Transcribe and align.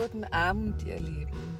Guten 0.00 0.22
Abend, 0.26 0.84
ihr 0.84 1.00
Lieben. 1.00 1.58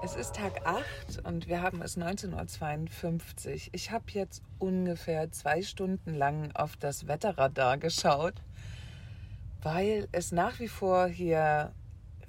Es 0.00 0.14
ist 0.14 0.36
Tag 0.36 0.64
8 0.64 1.26
und 1.26 1.48
wir 1.48 1.60
haben 1.60 1.82
es 1.82 1.98
19.52 1.98 3.50
Uhr. 3.50 3.60
Ich 3.72 3.90
habe 3.90 4.04
jetzt 4.10 4.44
ungefähr 4.60 5.32
zwei 5.32 5.60
Stunden 5.60 6.14
lang 6.14 6.52
auf 6.54 6.76
das 6.76 7.08
Wetterradar 7.08 7.78
geschaut, 7.78 8.34
weil 9.60 10.06
es 10.12 10.30
nach 10.30 10.60
wie 10.60 10.68
vor 10.68 11.08
hier 11.08 11.72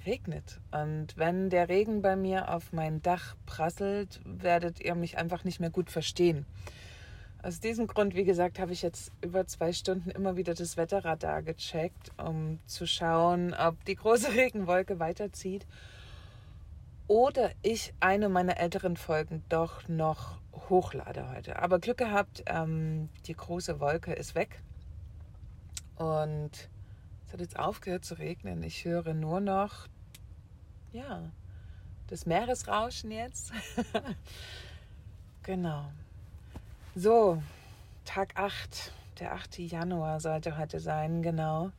regnet. 0.04 0.60
Und 0.72 1.16
wenn 1.16 1.48
der 1.48 1.68
Regen 1.68 2.02
bei 2.02 2.16
mir 2.16 2.52
auf 2.52 2.72
mein 2.72 3.00
Dach 3.00 3.36
prasselt, 3.46 4.20
werdet 4.24 4.80
ihr 4.80 4.96
mich 4.96 5.16
einfach 5.16 5.44
nicht 5.44 5.60
mehr 5.60 5.70
gut 5.70 5.90
verstehen. 5.92 6.44
Aus 7.46 7.60
diesem 7.60 7.86
Grund, 7.86 8.16
wie 8.16 8.24
gesagt, 8.24 8.58
habe 8.58 8.72
ich 8.72 8.82
jetzt 8.82 9.12
über 9.20 9.46
zwei 9.46 9.72
Stunden 9.72 10.10
immer 10.10 10.36
wieder 10.36 10.52
das 10.54 10.76
Wetterradar 10.76 11.42
gecheckt, 11.42 12.10
um 12.16 12.58
zu 12.66 12.88
schauen, 12.88 13.54
ob 13.54 13.84
die 13.84 13.94
große 13.94 14.32
Regenwolke 14.34 14.98
weiterzieht 14.98 15.64
oder 17.06 17.52
ich 17.62 17.94
eine 18.00 18.28
meiner 18.28 18.56
älteren 18.56 18.96
Folgen 18.96 19.44
doch 19.48 19.86
noch 19.86 20.40
hochlade 20.68 21.30
heute. 21.30 21.62
Aber 21.62 21.78
Glück 21.78 21.98
gehabt, 21.98 22.42
ähm, 22.46 23.10
die 23.26 23.34
große 23.34 23.78
Wolke 23.78 24.12
ist 24.12 24.34
weg 24.34 24.60
und 25.94 26.50
es 27.28 27.32
hat 27.32 27.38
jetzt 27.38 27.60
aufgehört 27.60 28.04
zu 28.04 28.18
regnen. 28.18 28.64
Ich 28.64 28.84
höre 28.84 29.14
nur 29.14 29.38
noch, 29.38 29.86
ja, 30.90 31.30
das 32.08 32.26
Meeresrauschen 32.26 33.12
jetzt. 33.12 33.52
genau. 35.44 35.92
So, 36.98 37.42
Tag 38.06 38.30
8, 38.36 38.90
der 39.20 39.34
8. 39.34 39.58
Januar 39.58 40.18
sollte 40.18 40.56
heute 40.56 40.80
sein, 40.80 41.20
genau. 41.20 41.70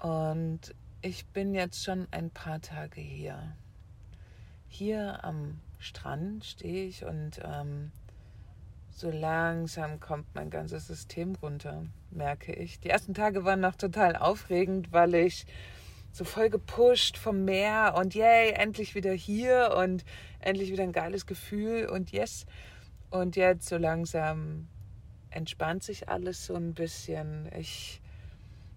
Und 0.00 0.60
ich 1.02 1.26
bin 1.26 1.54
jetzt 1.54 1.82
schon 1.82 2.06
ein 2.12 2.30
paar 2.30 2.60
Tage 2.60 3.00
hier. 3.00 3.56
Hier 4.68 5.24
am 5.24 5.58
Strand 5.80 6.44
stehe 6.44 6.86
ich 6.86 7.04
und 7.04 7.40
ähm, 7.42 7.90
so 8.90 9.10
langsam 9.10 9.98
kommt 9.98 10.32
mein 10.36 10.50
ganzes 10.50 10.86
System 10.86 11.34
runter, 11.42 11.86
merke 12.12 12.52
ich. 12.52 12.78
Die 12.78 12.90
ersten 12.90 13.14
Tage 13.14 13.44
waren 13.44 13.58
noch 13.58 13.74
total 13.74 14.14
aufregend, 14.14 14.92
weil 14.92 15.16
ich 15.16 15.46
so 16.12 16.22
voll 16.22 16.48
gepusht 16.48 17.18
vom 17.18 17.44
Meer 17.44 17.94
und 17.98 18.14
yay, 18.14 18.52
endlich 18.52 18.94
wieder 18.94 19.12
hier 19.12 19.74
und 19.76 20.04
endlich 20.38 20.70
wieder 20.70 20.84
ein 20.84 20.92
geiles 20.92 21.26
Gefühl 21.26 21.88
und 21.88 22.12
yes. 22.12 22.46
Und 23.10 23.36
jetzt 23.36 23.68
so 23.68 23.76
langsam 23.76 24.68
entspannt 25.30 25.82
sich 25.82 26.08
alles 26.08 26.46
so 26.46 26.54
ein 26.54 26.74
bisschen. 26.74 27.50
Ich, 27.56 28.00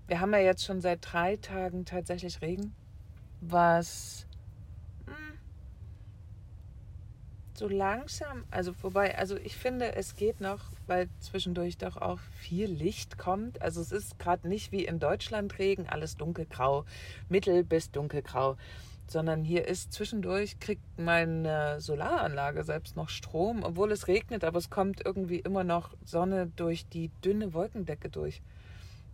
wir 0.07 0.19
haben 0.19 0.31
ja 0.33 0.39
jetzt 0.39 0.63
schon 0.63 0.81
seit 0.81 0.99
drei 1.01 1.37
Tagen 1.37 1.85
tatsächlich 1.85 2.41
Regen, 2.41 2.73
was 3.41 4.25
hm, 5.05 5.37
so 7.53 7.67
langsam, 7.67 8.45
also 8.51 8.73
wobei, 8.81 9.17
also 9.17 9.35
ich 9.37 9.55
finde, 9.55 9.95
es 9.95 10.15
geht 10.15 10.39
noch, 10.39 10.71
weil 10.87 11.09
zwischendurch 11.19 11.77
doch 11.77 11.97
auch 11.97 12.19
viel 12.39 12.67
Licht 12.67 13.17
kommt. 13.17 13.61
Also 13.61 13.81
es 13.81 13.91
ist 13.91 14.17
gerade 14.17 14.47
nicht 14.47 14.71
wie 14.71 14.85
in 14.85 14.99
Deutschland 14.99 15.59
Regen, 15.59 15.87
alles 15.89 16.15
dunkelgrau, 16.15 16.85
mittel 17.27 17.63
bis 17.63 17.91
dunkelgrau 17.91 18.55
sondern 19.11 19.43
hier 19.43 19.67
ist 19.67 19.93
zwischendurch, 19.93 20.59
kriegt 20.59 20.83
meine 20.97 21.81
Solaranlage 21.81 22.63
selbst 22.63 22.95
noch 22.95 23.09
Strom, 23.09 23.63
obwohl 23.63 23.91
es 23.91 24.07
regnet, 24.07 24.43
aber 24.43 24.57
es 24.57 24.69
kommt 24.69 25.05
irgendwie 25.05 25.39
immer 25.39 25.63
noch 25.63 25.95
Sonne 26.05 26.47
durch 26.55 26.87
die 26.87 27.09
dünne 27.23 27.53
Wolkendecke 27.53 28.09
durch. 28.09 28.41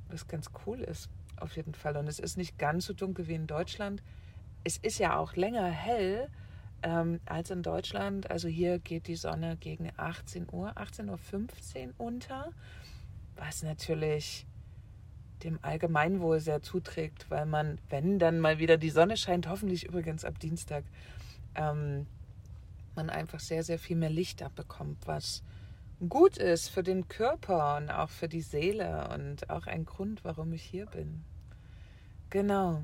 Was 0.09 0.27
ganz 0.27 0.51
cool 0.65 0.81
ist, 0.81 1.09
auf 1.37 1.55
jeden 1.55 1.73
Fall. 1.73 1.97
Und 1.97 2.07
es 2.07 2.19
ist 2.19 2.37
nicht 2.37 2.57
ganz 2.57 2.85
so 2.85 2.93
dunkel 2.93 3.27
wie 3.27 3.35
in 3.35 3.47
Deutschland. 3.47 4.03
Es 4.63 4.77
ist 4.77 4.99
ja 4.99 5.17
auch 5.17 5.35
länger 5.35 5.65
hell 5.65 6.29
ähm, 6.83 7.19
als 7.25 7.49
in 7.49 7.63
Deutschland. 7.63 8.29
Also 8.29 8.47
hier 8.47 8.79
geht 8.79 9.07
die 9.07 9.15
Sonne 9.15 9.57
gegen 9.57 9.91
18 9.97 10.47
Uhr, 10.51 10.71
18.15 10.77 11.07
Uhr 11.87 11.93
unter, 11.97 12.51
was 13.35 13.63
natürlich 13.63 14.45
dem 15.43 15.59
Allgemeinwohl 15.61 16.39
sehr 16.39 16.61
zuträgt, 16.61 17.29
weil 17.29 17.45
man, 17.45 17.79
wenn 17.89 18.19
dann 18.19 18.39
mal 18.39 18.59
wieder 18.59 18.77
die 18.77 18.89
Sonne 18.89 19.17
scheint, 19.17 19.47
hoffentlich 19.47 19.85
übrigens 19.85 20.25
ab 20.25 20.39
Dienstag, 20.39 20.83
ähm, 21.55 22.07
man 22.95 23.09
einfach 23.09 23.39
sehr, 23.39 23.63
sehr 23.63 23.79
viel 23.79 23.95
mehr 23.95 24.09
Licht 24.09 24.41
abbekommt, 24.41 24.97
was 25.05 25.43
gut 26.09 26.37
ist 26.37 26.69
für 26.69 26.83
den 26.83 27.07
Körper 27.07 27.77
und 27.77 27.89
auch 27.89 28.09
für 28.09 28.27
die 28.27 28.41
Seele 28.41 29.09
und 29.13 29.49
auch 29.49 29.67
ein 29.67 29.85
Grund, 29.85 30.23
warum 30.23 30.53
ich 30.53 30.63
hier 30.63 30.85
bin. 30.87 31.23
Genau. 32.29 32.83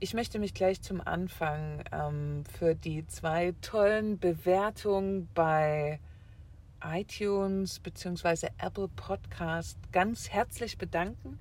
Ich 0.00 0.14
möchte 0.14 0.38
mich 0.38 0.52
gleich 0.52 0.82
zum 0.82 1.00
Anfang 1.00 1.84
ähm, 1.92 2.44
für 2.58 2.74
die 2.74 3.06
zwei 3.06 3.54
tollen 3.60 4.18
Bewertungen 4.18 5.28
bei 5.34 6.00
iTunes 6.84 7.78
bzw. 7.78 8.48
Apple 8.58 8.88
Podcast 8.88 9.78
ganz 9.92 10.30
herzlich 10.30 10.76
bedanken 10.76 11.38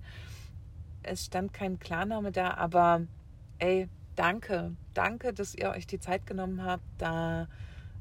es 1.03 1.25
stand 1.25 1.53
kein 1.53 1.79
Klarname 1.79 2.31
da, 2.31 2.53
aber 2.56 3.01
ey, 3.59 3.88
danke, 4.16 4.75
danke, 4.94 5.34
dass 5.34 5.56
ihr 5.56 5.69
euch 5.69 5.88
die 5.88 6.00
Zeit 6.00 6.25
genommen 6.25 6.63
habt, 6.63 6.84
da 6.97 7.47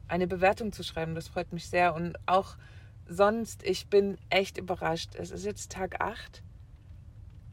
eine 0.09 0.27
Bewertung 0.27 0.72
zu 0.72 0.83
schreiben. 0.83 1.15
Das 1.15 1.28
freut 1.28 1.53
mich 1.53 1.69
sehr. 1.69 1.94
Und 1.94 2.16
auch 2.27 2.56
sonst, 3.06 3.62
ich 3.62 3.87
bin 3.87 4.19
echt 4.28 4.59
überrascht. 4.59 5.15
Es 5.15 5.31
ist 5.31 5.44
jetzt 5.44 5.72
Tag 5.72 6.00
8 6.00 6.43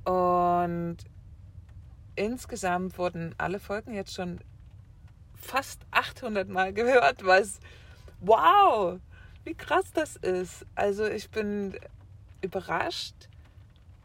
und 0.05 0.97
insgesamt 2.15 2.97
wurden 2.97 3.35
alle 3.37 3.59
Folgen 3.59 3.93
jetzt 3.93 4.13
schon 4.13 4.39
fast 5.35 5.81
800 5.91 6.49
Mal 6.49 6.73
gehört, 6.73 7.25
was 7.25 7.59
wow, 8.21 8.99
wie 9.43 9.53
krass 9.53 9.91
das 9.93 10.15
ist. 10.15 10.65
Also 10.75 11.05
ich 11.05 11.29
bin 11.29 11.77
überrascht 12.41 13.29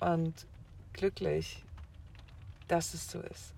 und 0.01 0.47
glücklich, 0.93 1.65
dass 2.69 2.95
es 2.95 3.11
so 3.11 3.21
ist. 3.21 3.55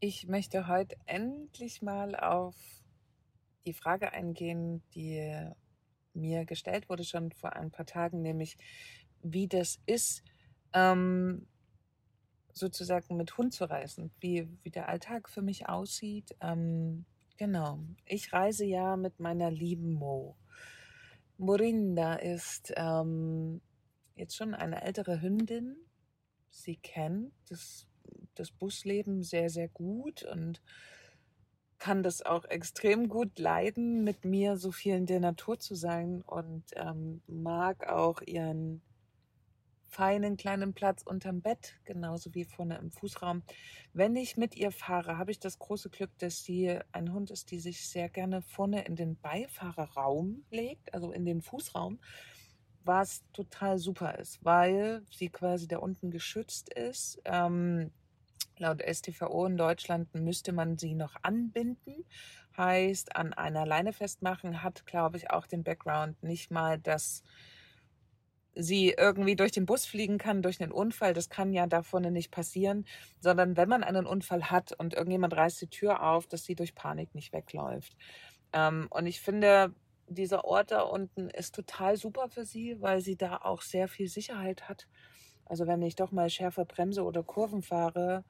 Ich 0.00 0.28
möchte 0.28 0.68
heute 0.68 0.96
endlich 1.06 1.82
mal 1.82 2.14
auf 2.14 2.54
die 3.66 3.72
Frage 3.72 4.12
eingehen, 4.12 4.82
die 4.94 5.50
mir 6.14 6.44
gestellt 6.44 6.88
wurde 6.88 7.04
schon 7.04 7.32
vor 7.32 7.54
ein 7.54 7.70
paar 7.70 7.86
Tagen, 7.86 8.22
nämlich 8.22 8.56
wie 9.22 9.48
das 9.48 9.80
ist, 9.86 10.22
ähm, 10.72 11.46
sozusagen 12.52 13.16
mit 13.16 13.36
Hund 13.38 13.52
zu 13.52 13.64
reisen, 13.64 14.10
wie, 14.20 14.48
wie 14.62 14.70
der 14.70 14.88
Alltag 14.88 15.28
für 15.28 15.42
mich 15.42 15.68
aussieht. 15.68 16.36
Ähm, 16.40 17.04
genau, 17.36 17.80
ich 18.04 18.32
reise 18.32 18.64
ja 18.64 18.96
mit 18.96 19.20
meiner 19.20 19.50
lieben 19.50 19.92
Mo. 19.92 20.36
Morinda 21.36 22.14
ist 22.14 22.72
ähm, 22.76 23.60
jetzt 24.16 24.36
schon 24.36 24.54
eine 24.54 24.82
ältere 24.82 25.20
Hündin, 25.20 25.76
sie 26.50 26.76
kennt 26.76 27.32
das, 27.48 27.86
das 28.34 28.50
Busleben 28.50 29.22
sehr, 29.22 29.50
sehr 29.50 29.68
gut 29.68 30.22
und 30.24 30.60
kann 31.78 32.02
das 32.02 32.22
auch 32.22 32.44
extrem 32.44 33.08
gut 33.08 33.38
leiden, 33.38 34.02
mit 34.02 34.24
mir 34.24 34.56
so 34.56 34.72
viel 34.72 34.94
in 34.94 35.06
der 35.06 35.20
Natur 35.20 35.60
zu 35.60 35.74
sein 35.74 36.22
und 36.22 36.64
ähm, 36.74 37.22
mag 37.26 37.88
auch 37.88 38.20
ihren 38.22 38.82
feinen 39.88 40.36
kleinen 40.36 40.74
Platz 40.74 41.02
unterm 41.02 41.40
Bett, 41.40 41.76
genauso 41.84 42.34
wie 42.34 42.44
vorne 42.44 42.78
im 42.78 42.90
Fußraum. 42.90 43.42
Wenn 43.92 44.16
ich 44.16 44.36
mit 44.36 44.54
ihr 44.54 44.70
fahre, 44.70 45.18
habe 45.18 45.30
ich 45.30 45.40
das 45.40 45.58
große 45.58 45.88
Glück, 45.88 46.10
dass 46.18 46.44
sie 46.44 46.78
ein 46.92 47.12
Hund 47.12 47.30
ist, 47.30 47.50
die 47.50 47.58
sich 47.58 47.88
sehr 47.88 48.08
gerne 48.08 48.42
vorne 48.42 48.84
in 48.84 48.96
den 48.96 49.16
Beifahrerraum 49.16 50.44
legt, 50.50 50.92
also 50.92 51.10
in 51.12 51.24
den 51.24 51.42
Fußraum 51.42 51.98
was 52.88 53.22
total 53.32 53.78
super 53.78 54.18
ist, 54.18 54.44
weil 54.44 55.02
sie 55.12 55.28
quasi 55.28 55.68
da 55.68 55.78
unten 55.78 56.10
geschützt 56.10 56.72
ist. 56.72 57.20
Ähm, 57.24 57.92
laut 58.56 58.82
STVO 58.82 59.46
in 59.46 59.56
Deutschland 59.56 60.12
müsste 60.14 60.52
man 60.52 60.78
sie 60.78 60.94
noch 60.94 61.14
anbinden. 61.22 62.04
Heißt, 62.56 63.14
an 63.14 63.34
einer 63.34 63.66
Leine 63.66 63.92
festmachen, 63.92 64.64
hat, 64.64 64.86
glaube 64.86 65.18
ich, 65.18 65.30
auch 65.30 65.46
den 65.46 65.62
Background 65.62 66.20
nicht 66.24 66.50
mal, 66.50 66.78
dass 66.78 67.22
sie 68.54 68.94
irgendwie 68.98 69.36
durch 69.36 69.52
den 69.52 69.66
Bus 69.66 69.86
fliegen 69.86 70.18
kann, 70.18 70.42
durch 70.42 70.60
einen 70.60 70.72
Unfall. 70.72 71.14
Das 71.14 71.28
kann 71.28 71.52
ja 71.52 71.68
da 71.68 71.82
vorne 71.82 72.10
nicht 72.10 72.32
passieren, 72.32 72.86
sondern 73.20 73.56
wenn 73.56 73.68
man 73.68 73.84
einen 73.84 74.06
Unfall 74.06 74.50
hat 74.50 74.72
und 74.72 74.94
irgendjemand 74.94 75.36
reißt 75.36 75.60
die 75.60 75.68
Tür 75.68 76.02
auf, 76.02 76.26
dass 76.26 76.44
sie 76.44 76.56
durch 76.56 76.74
Panik 76.74 77.14
nicht 77.14 77.32
wegläuft. 77.32 77.96
Ähm, 78.52 78.88
und 78.90 79.06
ich 79.06 79.20
finde, 79.20 79.74
dieser 80.08 80.44
Ort 80.44 80.70
da 80.70 80.82
unten 80.82 81.28
ist 81.30 81.54
total 81.54 81.96
super 81.96 82.28
für 82.28 82.44
sie, 82.44 82.80
weil 82.80 83.00
sie 83.00 83.16
da 83.16 83.38
auch 83.38 83.62
sehr 83.62 83.88
viel 83.88 84.08
Sicherheit 84.08 84.68
hat. 84.68 84.88
Also 85.44 85.66
wenn 85.66 85.82
ich 85.82 85.96
doch 85.96 86.12
mal 86.12 86.30
schärfer 86.30 86.64
bremse 86.64 87.04
oder 87.04 87.22
Kurven 87.22 87.62
fahre, 87.62 88.24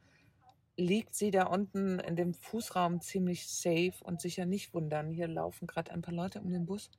liegt 0.77 1.15
sie 1.15 1.33
da 1.33 1.45
unten 1.45 1.99
in 1.99 2.15
dem 2.15 2.35
Fußraum 2.35 3.01
ziemlich 3.01 3.49
safe 3.49 3.95
und 4.03 4.21
sicher 4.21 4.47
nicht 4.47 4.73
wundern. 4.75 5.11
Hier 5.11 5.27
laufen 5.27 5.67
gerade 5.67 5.91
ein 5.91 6.03
paar 6.03 6.15
Leute 6.15 6.41
um 6.41 6.51
den 6.51 6.67
Bus. 6.67 6.91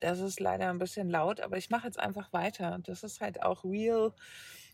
Das 0.00 0.18
ist 0.20 0.40
leider 0.40 0.68
ein 0.68 0.78
bisschen 0.78 1.08
laut, 1.08 1.40
aber 1.40 1.56
ich 1.56 1.70
mache 1.70 1.86
jetzt 1.86 1.98
einfach 1.98 2.32
weiter. 2.32 2.78
Das 2.82 3.02
ist 3.04 3.20
halt 3.20 3.42
auch 3.42 3.64
real 3.64 4.12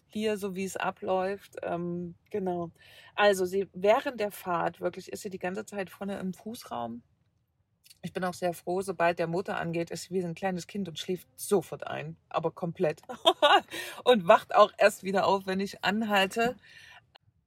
hier, 0.08 0.38
so 0.38 0.54
wie 0.54 0.64
es 0.64 0.76
abläuft. 0.76 1.56
Ähm, 1.62 2.14
genau. 2.31 2.70
Also 3.14 3.44
sie 3.44 3.69
während 3.75 4.20
der 4.20 4.31
Fahrt 4.31 4.81
wirklich 4.81 5.12
ist 5.12 5.22
sie 5.22 5.31
die 5.31 5.38
ganze 5.38 5.66
Zeit 5.66 5.90
vorne 5.90 6.19
im 6.19 6.32
Fußraum. 6.32 7.02
Ich 8.04 8.12
bin 8.12 8.22
auch 8.22 8.34
sehr 8.34 8.52
froh, 8.52 8.82
sobald 8.82 9.18
der 9.18 9.26
Motor 9.26 9.56
angeht, 9.56 9.90
ist 9.90 10.02
sie 10.02 10.10
wie 10.10 10.22
ein 10.22 10.34
kleines 10.34 10.66
Kind 10.66 10.88
und 10.88 10.98
schläft 10.98 11.26
sofort 11.36 11.86
ein, 11.86 12.18
aber 12.28 12.50
komplett. 12.50 13.00
und 14.04 14.28
wacht 14.28 14.54
auch 14.54 14.70
erst 14.76 15.04
wieder 15.04 15.26
auf, 15.26 15.46
wenn 15.46 15.58
ich 15.58 15.82
anhalte. 15.82 16.54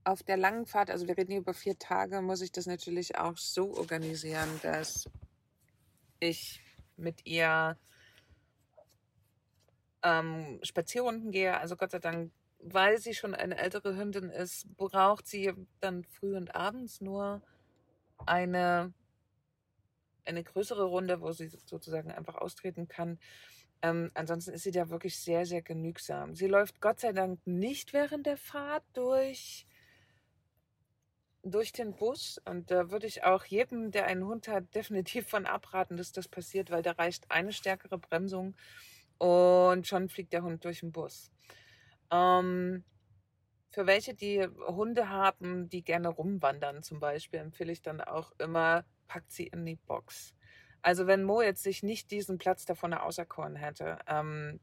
Auf 0.03 0.23
der 0.23 0.35
langen 0.35 0.65
Fahrt, 0.65 0.89
also 0.89 1.07
wir 1.07 1.15
reden 1.15 1.29
hier 1.29 1.41
über 1.41 1.53
vier 1.53 1.77
Tage, 1.77 2.23
muss 2.23 2.41
ich 2.41 2.51
das 2.51 2.65
natürlich 2.65 3.19
auch 3.19 3.37
so 3.37 3.77
organisieren, 3.77 4.49
dass 4.63 5.07
ich 6.19 6.63
mit 6.95 7.27
ihr 7.27 7.77
ähm, 10.01 10.59
Spazierrunden 10.63 11.29
gehe. 11.29 11.55
Also 11.55 11.75
Gott 11.75 11.91
sei 11.91 11.99
Dank, 11.99 12.31
weil 12.57 12.97
sie 12.97 13.13
schon 13.13 13.35
eine 13.35 13.59
ältere 13.59 13.95
Hündin 13.95 14.31
ist, 14.31 14.75
braucht 14.75 15.27
sie 15.27 15.53
dann 15.81 16.03
früh 16.03 16.35
und 16.35 16.55
abends 16.55 16.99
nur 16.99 17.43
eine, 18.25 18.91
eine 20.27 20.43
größere 20.43 20.83
Runde, 20.83 21.21
wo 21.21 21.31
sie 21.31 21.47
sozusagen 21.47 22.11
einfach 22.11 22.35
austreten 22.35 22.87
kann. 22.87 23.19
Ähm, 23.81 24.11
ansonsten 24.15 24.53
ist 24.53 24.63
sie 24.63 24.71
da 24.71 24.89
wirklich 24.89 25.17
sehr, 25.19 25.45
sehr 25.45 25.61
genügsam. 25.61 26.35
Sie 26.35 26.47
läuft 26.47 26.81
Gott 26.81 26.99
sei 26.99 27.13
Dank 27.13 27.45
nicht 27.45 27.93
während 27.93 28.25
der 28.25 28.37
Fahrt 28.37 28.83
durch 28.93 29.67
durch 31.51 31.71
den 31.71 31.95
Bus. 31.95 32.41
Und 32.45 32.71
da 32.71 32.91
würde 32.91 33.07
ich 33.07 33.23
auch 33.23 33.45
jedem, 33.45 33.91
der 33.91 34.05
einen 34.05 34.25
Hund 34.25 34.47
hat, 34.47 34.63
definitiv 34.75 35.27
von 35.27 35.45
abraten, 35.45 35.97
dass 35.97 36.11
das 36.11 36.27
passiert, 36.27 36.71
weil 36.71 36.81
da 36.81 36.91
reicht 36.91 37.29
eine 37.31 37.53
stärkere 37.53 37.97
Bremsung 37.97 38.55
und 39.17 39.87
schon 39.87 40.09
fliegt 40.09 40.33
der 40.33 40.43
Hund 40.43 40.63
durch 40.65 40.81
den 40.81 40.91
Bus. 40.91 41.31
Ähm, 42.11 42.83
für 43.71 43.85
welche, 43.85 44.13
die 44.13 44.47
Hunde 44.67 45.09
haben, 45.09 45.69
die 45.69 45.83
gerne 45.83 46.09
rumwandern 46.09 46.83
zum 46.83 46.99
Beispiel, 46.99 47.39
empfehle 47.39 47.71
ich 47.71 47.81
dann 47.81 48.01
auch 48.01 48.31
immer, 48.39 48.85
packt 49.07 49.31
sie 49.31 49.47
in 49.47 49.65
die 49.65 49.75
Box. 49.75 50.33
Also 50.81 51.07
wenn 51.07 51.23
Mo 51.23 51.41
jetzt 51.41 51.63
sich 51.63 51.83
nicht 51.83 52.11
diesen 52.11 52.37
Platz 52.37 52.65
da 52.65 52.75
vorne 52.75 53.03
auserkoren 53.03 53.55
hätte, 53.55 53.99
ähm, 54.07 54.59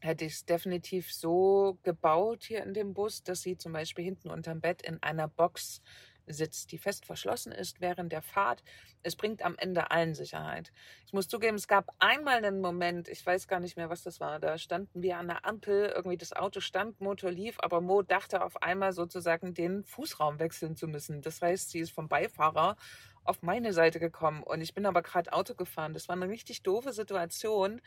hätte 0.00 0.24
ich 0.24 0.34
es 0.34 0.44
definitiv 0.44 1.12
so 1.12 1.78
gebaut 1.82 2.44
hier 2.44 2.62
in 2.62 2.74
dem 2.74 2.94
Bus, 2.94 3.22
dass 3.22 3.42
sie 3.42 3.56
zum 3.56 3.72
Beispiel 3.72 4.04
hinten 4.04 4.30
unterm 4.30 4.60
Bett 4.60 4.82
in 4.82 5.02
einer 5.02 5.28
Box 5.28 5.82
sitzt, 6.26 6.70
die 6.72 6.78
fest 6.78 7.04
verschlossen 7.04 7.52
ist 7.52 7.80
während 7.80 8.12
der 8.12 8.22
Fahrt. 8.22 8.62
Es 9.02 9.16
bringt 9.16 9.44
am 9.44 9.56
Ende 9.58 9.90
allen 9.90 10.14
Sicherheit. 10.14 10.72
Ich 11.06 11.12
muss 11.12 11.26
zugeben, 11.28 11.56
es 11.56 11.66
gab 11.66 11.92
einmal 11.98 12.36
einen 12.36 12.60
Moment, 12.60 13.08
ich 13.08 13.24
weiß 13.24 13.48
gar 13.48 13.58
nicht 13.58 13.76
mehr, 13.76 13.90
was 13.90 14.02
das 14.02 14.20
war, 14.20 14.38
da 14.38 14.56
standen 14.58 15.02
wir 15.02 15.18
an 15.18 15.26
der 15.26 15.44
Ampel, 15.44 15.92
irgendwie 15.94 16.16
das 16.16 16.32
Auto 16.32 16.60
stand, 16.60 17.00
Motor 17.00 17.32
lief, 17.32 17.58
aber 17.60 17.80
Mo 17.80 18.02
dachte 18.02 18.44
auf 18.44 18.62
einmal 18.62 18.92
sozusagen 18.92 19.54
den 19.54 19.84
Fußraum 19.84 20.38
wechseln 20.38 20.76
zu 20.76 20.86
müssen. 20.86 21.22
Das 21.22 21.42
heißt, 21.42 21.70
sie 21.70 21.80
ist 21.80 21.92
vom 21.92 22.08
Beifahrer 22.08 22.76
auf 23.24 23.42
meine 23.42 23.72
Seite 23.72 24.00
gekommen 24.00 24.42
und 24.42 24.60
ich 24.60 24.74
bin 24.74 24.86
aber 24.86 25.02
gerade 25.02 25.32
Auto 25.32 25.54
gefahren. 25.54 25.94
Das 25.94 26.08
war 26.08 26.16
eine 26.16 26.28
richtig 26.28 26.62
doofe 26.62 26.92
Situation, 26.92 27.80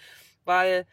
weil 0.43 0.85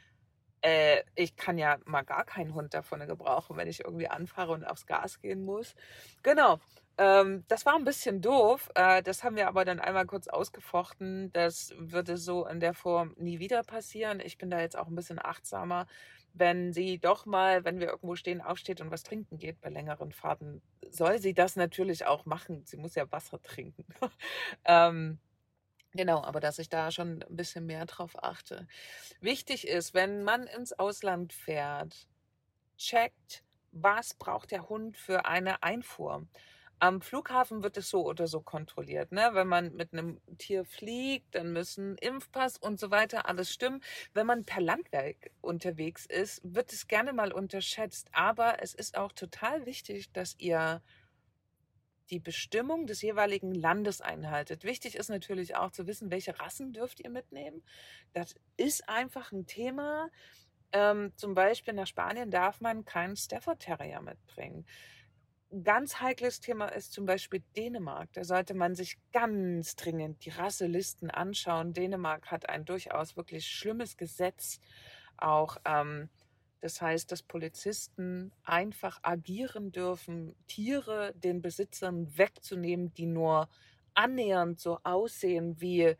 äh, 0.62 1.02
ich 1.14 1.36
kann 1.36 1.58
ja 1.58 1.78
mal 1.84 2.02
gar 2.02 2.24
keinen 2.24 2.54
Hund 2.54 2.72
davon 2.74 3.06
gebrauchen, 3.06 3.56
wenn 3.56 3.68
ich 3.68 3.80
irgendwie 3.84 4.08
anfahre 4.08 4.52
und 4.52 4.64
aufs 4.64 4.86
Gas 4.86 5.20
gehen 5.20 5.44
muss. 5.44 5.74
Genau. 6.22 6.60
Ähm, 6.98 7.44
das 7.48 7.66
war 7.66 7.74
ein 7.74 7.84
bisschen 7.84 8.20
doof. 8.20 8.70
Äh, 8.74 9.02
das 9.02 9.24
haben 9.24 9.36
wir 9.36 9.48
aber 9.48 9.64
dann 9.64 9.80
einmal 9.80 10.06
kurz 10.06 10.28
ausgefochten. 10.28 11.32
Das 11.32 11.74
würde 11.78 12.16
so 12.16 12.46
in 12.46 12.60
der 12.60 12.74
Form 12.74 13.14
nie 13.18 13.38
wieder 13.38 13.62
passieren. 13.62 14.20
Ich 14.20 14.38
bin 14.38 14.50
da 14.50 14.60
jetzt 14.60 14.76
auch 14.78 14.86
ein 14.86 14.94
bisschen 14.94 15.18
achtsamer. 15.22 15.86
Wenn 16.34 16.72
sie 16.72 16.98
doch 16.98 17.26
mal, 17.26 17.64
wenn 17.64 17.78
wir 17.78 17.88
irgendwo 17.88 18.16
stehen, 18.16 18.40
aufsteht 18.40 18.80
und 18.80 18.90
was 18.90 19.02
trinken 19.02 19.38
geht 19.38 19.60
bei 19.60 19.68
längeren 19.68 20.12
Fahrten, 20.12 20.62
soll 20.90 21.18
sie 21.18 21.34
das 21.34 21.56
natürlich 21.56 22.06
auch 22.06 22.24
machen. 22.24 22.64
Sie 22.64 22.76
muss 22.76 22.94
ja 22.94 23.10
Wasser 23.10 23.40
trinken. 23.42 23.84
ähm, 24.64 25.18
Genau, 25.94 26.22
aber 26.22 26.40
dass 26.40 26.58
ich 26.58 26.70
da 26.70 26.90
schon 26.90 27.22
ein 27.22 27.36
bisschen 27.36 27.66
mehr 27.66 27.84
drauf 27.84 28.22
achte. 28.22 28.66
Wichtig 29.20 29.68
ist, 29.68 29.92
wenn 29.92 30.22
man 30.22 30.46
ins 30.46 30.72
Ausland 30.72 31.34
fährt, 31.34 32.08
checkt, 32.78 33.44
was 33.72 34.14
braucht 34.14 34.52
der 34.52 34.68
Hund 34.68 34.96
für 34.96 35.26
eine 35.26 35.62
Einfuhr. 35.62 36.26
Am 36.82 37.00
Flughafen 37.00 37.62
wird 37.62 37.76
es 37.76 37.90
so 37.90 38.04
oder 38.04 38.26
so 38.26 38.40
kontrolliert. 38.40 39.12
Ne? 39.12 39.30
Wenn 39.34 39.46
man 39.46 39.72
mit 39.76 39.92
einem 39.92 40.20
Tier 40.38 40.64
fliegt, 40.64 41.32
dann 41.36 41.52
müssen 41.52 41.96
Impfpass 41.98 42.58
und 42.58 42.80
so 42.80 42.90
weiter 42.90 43.28
alles 43.28 43.52
stimmen. 43.52 43.80
Wenn 44.14 44.26
man 44.26 44.44
per 44.44 44.60
Landwerk 44.60 45.30
unterwegs 45.42 46.06
ist, 46.06 46.40
wird 46.42 46.72
es 46.72 46.88
gerne 46.88 47.12
mal 47.12 47.32
unterschätzt. 47.32 48.08
Aber 48.10 48.60
es 48.64 48.74
ist 48.74 48.98
auch 48.98 49.12
total 49.12 49.64
wichtig, 49.64 50.10
dass 50.10 50.34
ihr 50.38 50.82
die 52.10 52.18
Bestimmung 52.18 52.88
des 52.88 53.00
jeweiligen 53.00 53.54
Landes 53.54 54.00
einhaltet. 54.00 54.64
Wichtig 54.64 54.96
ist 54.96 55.08
natürlich 55.08 55.54
auch 55.54 55.70
zu 55.70 55.86
wissen, 55.86 56.10
welche 56.10 56.40
Rassen 56.40 56.72
dürft 56.72 56.98
ihr 56.98 57.10
mitnehmen. 57.10 57.62
Das 58.12 58.34
ist 58.56 58.88
einfach 58.88 59.30
ein 59.30 59.46
Thema. 59.46 60.10
Ähm, 60.72 61.12
zum 61.14 61.34
Beispiel 61.34 61.74
nach 61.74 61.86
Spanien 61.86 62.32
darf 62.32 62.60
man 62.60 62.84
keinen 62.84 63.14
Stafford 63.14 63.60
Terrier 63.60 64.00
mitbringen. 64.00 64.66
Ganz 65.64 66.00
heikles 66.00 66.40
Thema 66.40 66.68
ist 66.68 66.92
zum 66.92 67.04
Beispiel 67.04 67.42
Dänemark. 67.54 68.10
Da 68.14 68.24
sollte 68.24 68.54
man 68.54 68.74
sich 68.74 68.96
ganz 69.12 69.76
dringend 69.76 70.24
die 70.24 70.30
Rasselisten 70.30 71.10
anschauen. 71.10 71.74
Dänemark 71.74 72.30
hat 72.30 72.48
ein 72.48 72.64
durchaus 72.64 73.18
wirklich 73.18 73.46
schlimmes 73.46 73.98
Gesetz, 73.98 74.60
auch 75.18 75.58
ähm, 75.66 76.08
das 76.60 76.80
heißt, 76.80 77.12
dass 77.12 77.22
Polizisten 77.22 78.32
einfach 78.44 79.00
agieren 79.02 79.72
dürfen, 79.72 80.34
Tiere 80.46 81.12
den 81.16 81.42
Besitzern 81.42 82.16
wegzunehmen, 82.16 82.94
die 82.94 83.06
nur 83.06 83.50
annähernd 83.92 84.58
so 84.58 84.78
aussehen 84.84 85.60
wie 85.60 85.96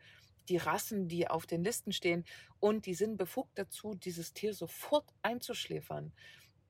die 0.49 0.57
Rassen, 0.57 1.07
die 1.07 1.27
auf 1.27 1.45
den 1.45 1.63
Listen 1.63 1.91
stehen. 1.91 2.23
Und 2.59 2.87
die 2.87 2.95
sind 2.95 3.17
befugt 3.17 3.59
dazu, 3.59 3.93
dieses 3.93 4.33
Tier 4.33 4.53
sofort 4.55 5.05
einzuschläfern. 5.21 6.11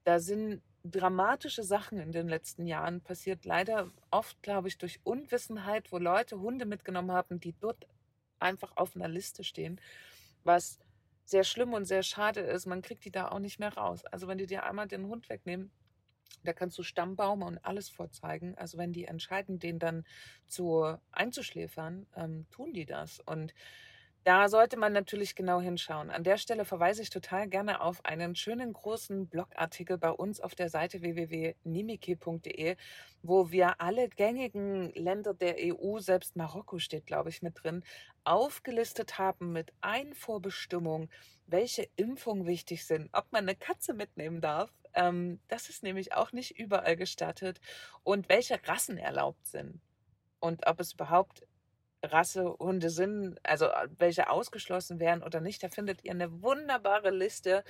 Da 0.03 0.19
sind 0.19 0.61
dramatische 0.83 1.63
Sachen 1.63 1.99
in 1.99 2.11
den 2.11 2.27
letzten 2.27 2.65
Jahren 2.67 3.01
passiert. 3.01 3.45
Leider 3.45 3.89
oft, 4.11 4.41
glaube 4.43 4.67
ich, 4.67 4.77
durch 4.77 4.99
Unwissenheit, 5.03 5.91
wo 5.91 5.97
Leute 5.97 6.39
Hunde 6.39 6.65
mitgenommen 6.65 7.11
haben, 7.11 7.39
die 7.39 7.55
dort 7.59 7.87
einfach 8.39 8.75
auf 8.75 8.95
einer 8.95 9.07
Liste 9.07 9.43
stehen, 9.43 9.79
was 10.43 10.79
sehr 11.25 11.45
schlimm 11.45 11.73
und 11.73 11.85
sehr 11.85 12.03
schade 12.03 12.41
ist, 12.41 12.65
man 12.65 12.81
kriegt 12.81 13.05
die 13.05 13.11
da 13.11 13.29
auch 13.29 13.39
nicht 13.39 13.59
mehr 13.59 13.73
raus. 13.73 14.03
Also 14.05 14.27
wenn 14.27 14.37
die 14.37 14.45
dir 14.45 14.63
einmal 14.63 14.87
den 14.87 15.07
Hund 15.07 15.29
wegnehmen, 15.29 15.71
da 16.43 16.51
kannst 16.51 16.77
du 16.77 16.83
Stammbaum 16.83 17.43
und 17.43 17.63
alles 17.63 17.89
vorzeigen. 17.89 18.55
Also 18.57 18.77
wenn 18.77 18.91
die 18.91 19.05
entscheiden, 19.05 19.59
den 19.59 19.79
dann 19.79 20.03
zu 20.47 20.97
einzuschläfern, 21.11 22.05
ähm, 22.17 22.45
tun 22.49 22.73
die 22.73 22.85
das. 22.85 23.21
Und 23.21 23.53
da 24.23 24.47
sollte 24.47 24.77
man 24.77 24.93
natürlich 24.93 25.35
genau 25.35 25.59
hinschauen. 25.59 26.09
An 26.09 26.23
der 26.23 26.37
Stelle 26.37 26.63
verweise 26.63 27.01
ich 27.01 27.09
total 27.09 27.47
gerne 27.47 27.81
auf 27.81 28.05
einen 28.05 28.35
schönen 28.35 28.71
großen 28.71 29.27
Blogartikel 29.27 29.97
bei 29.97 30.11
uns 30.11 30.39
auf 30.39 30.55
der 30.55 30.69
Seite 30.69 31.01
www.nimike.de, 31.01 32.77
wo 33.21 33.51
wir 33.51 33.81
alle 33.81 34.07
gängigen 34.09 34.93
Länder 34.93 35.33
der 35.33 35.55
EU, 35.59 35.99
selbst 35.99 36.35
Marokko 36.35 36.79
steht, 36.79 37.05
glaube 37.05 37.29
ich, 37.29 37.41
mit 37.41 37.63
drin, 37.63 37.83
aufgelistet 38.23 39.17
haben 39.17 39.51
mit 39.51 39.73
Einfuhrbestimmung, 39.81 41.09
welche 41.45 41.89
Impfungen 41.97 42.45
wichtig 42.45 42.85
sind, 42.85 43.09
ob 43.11 43.31
man 43.31 43.43
eine 43.43 43.55
Katze 43.55 43.93
mitnehmen 43.93 44.39
darf. 44.39 44.71
Ähm, 44.93 45.39
das 45.49 45.67
ist 45.67 45.83
nämlich 45.83 46.13
auch 46.13 46.31
nicht 46.31 46.57
überall 46.57 46.95
gestattet 46.95 47.59
und 48.03 48.29
welche 48.29 48.59
Rassen 48.67 48.97
erlaubt 48.97 49.45
sind 49.47 49.81
und 50.39 50.67
ob 50.67 50.79
es 50.79 50.93
überhaupt 50.93 51.43
Rassehunde 52.03 52.89
sind, 52.89 53.37
also 53.43 53.65
äh, 53.65 53.89
welche 53.97 54.29
ausgeschlossen 54.29 54.99
werden 54.99 55.23
oder 55.23 55.41
nicht, 55.41 55.63
da 55.63 55.69
findet 55.69 56.03
ihr 56.03 56.11
eine 56.11 56.43
wunderbare 56.43 57.11
Liste, 57.11 57.63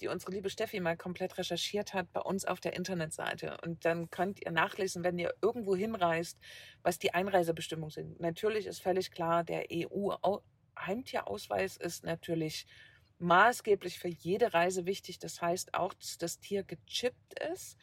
die 0.00 0.08
unsere 0.08 0.32
liebe 0.32 0.50
Steffi 0.50 0.80
mal 0.80 0.96
komplett 0.96 1.38
recherchiert 1.38 1.94
hat 1.94 2.12
bei 2.12 2.20
uns 2.20 2.44
auf 2.44 2.60
der 2.60 2.74
Internetseite. 2.74 3.56
Und 3.64 3.84
dann 3.84 4.10
könnt 4.10 4.44
ihr 4.44 4.50
nachlesen, 4.50 5.04
wenn 5.04 5.18
ihr 5.18 5.34
irgendwo 5.42 5.74
hinreist, 5.74 6.38
was 6.82 6.98
die 6.98 7.14
Einreisebestimmungen 7.14 7.90
sind. 7.90 8.20
Natürlich 8.20 8.66
ist 8.66 8.80
völlig 8.80 9.10
klar, 9.10 9.44
der 9.44 9.66
EU-Heimtierausweis 9.72 11.76
ist 11.76 12.04
natürlich 12.04 12.66
maßgeblich 13.18 13.98
für 13.98 14.08
jede 14.08 14.54
Reise 14.54 14.86
wichtig. 14.86 15.18
Das 15.18 15.42
heißt 15.42 15.74
auch, 15.74 15.92
dass 15.94 16.18
das 16.18 16.38
Tier 16.38 16.62
gechippt 16.62 17.40
ist. 17.52 17.76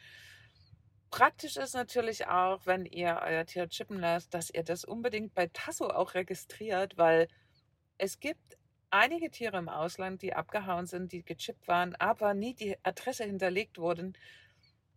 Praktisch 1.16 1.56
ist 1.56 1.72
natürlich 1.72 2.26
auch, 2.26 2.66
wenn 2.66 2.84
ihr 2.84 3.22
euer 3.24 3.46
Tier 3.46 3.70
chippen 3.70 3.98
lasst, 3.98 4.34
dass 4.34 4.50
ihr 4.50 4.62
das 4.62 4.84
unbedingt 4.84 5.34
bei 5.34 5.46
Tasso 5.46 5.86
auch 5.86 6.12
registriert, 6.12 6.98
weil 6.98 7.28
es 7.96 8.20
gibt 8.20 8.58
einige 8.90 9.30
Tiere 9.30 9.56
im 9.56 9.70
Ausland, 9.70 10.20
die 10.20 10.34
abgehauen 10.34 10.84
sind, 10.84 11.12
die 11.12 11.24
gechippt 11.24 11.68
waren, 11.68 11.94
aber 11.94 12.34
nie 12.34 12.52
die 12.52 12.76
Adresse 12.82 13.24
hinterlegt 13.24 13.78
wurden. 13.78 14.12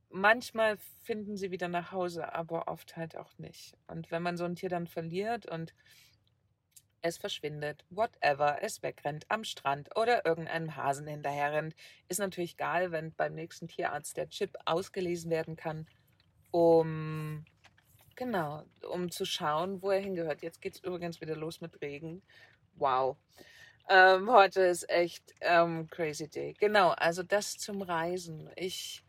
Manchmal 0.09 0.77
finden 1.03 1.37
sie 1.37 1.51
wieder 1.51 1.69
nach 1.69 1.93
Hause, 1.93 2.33
aber 2.33 2.67
oft 2.67 2.97
halt 2.97 3.15
auch 3.15 3.37
nicht. 3.37 3.77
Und 3.87 4.11
wenn 4.11 4.21
man 4.21 4.35
so 4.35 4.43
ein 4.43 4.57
Tier 4.57 4.67
dann 4.67 4.87
verliert 4.87 5.45
und 5.45 5.73
es 7.01 7.17
verschwindet, 7.17 7.85
whatever, 7.89 8.61
es 8.61 8.83
wegrennt 8.83 9.25
am 9.29 9.45
Strand 9.45 9.95
oder 9.95 10.25
irgendeinem 10.25 10.75
Hasen 10.75 11.07
hinterherrennt. 11.07 11.75
Ist 12.09 12.19
natürlich 12.19 12.57
geil, 12.57 12.91
wenn 12.91 13.13
beim 13.13 13.35
nächsten 13.35 13.69
Tierarzt 13.69 14.17
der 14.17 14.27
Chip 14.27 14.57
ausgelesen 14.65 15.31
werden 15.31 15.55
kann, 15.55 15.87
um 16.51 17.45
genau, 18.15 18.63
um 18.89 19.11
zu 19.11 19.25
schauen, 19.25 19.81
wo 19.81 19.91
er 19.91 19.99
hingehört. 19.99 20.41
Jetzt 20.41 20.61
geht 20.61 20.75
es 20.75 20.83
übrigens 20.83 21.21
wieder 21.21 21.35
los 21.35 21.61
mit 21.61 21.81
Regen. 21.81 22.21
Wow. 22.75 23.17
Ähm, 23.89 24.31
heute 24.31 24.61
ist 24.61 24.89
echt 24.89 25.33
ähm, 25.41 25.87
crazy 25.89 26.27
day. 26.27 26.53
Genau, 26.59 26.89
also 26.91 27.23
das 27.23 27.57
zum 27.57 27.81
Reisen. 27.81 28.49
Ich 28.55 29.03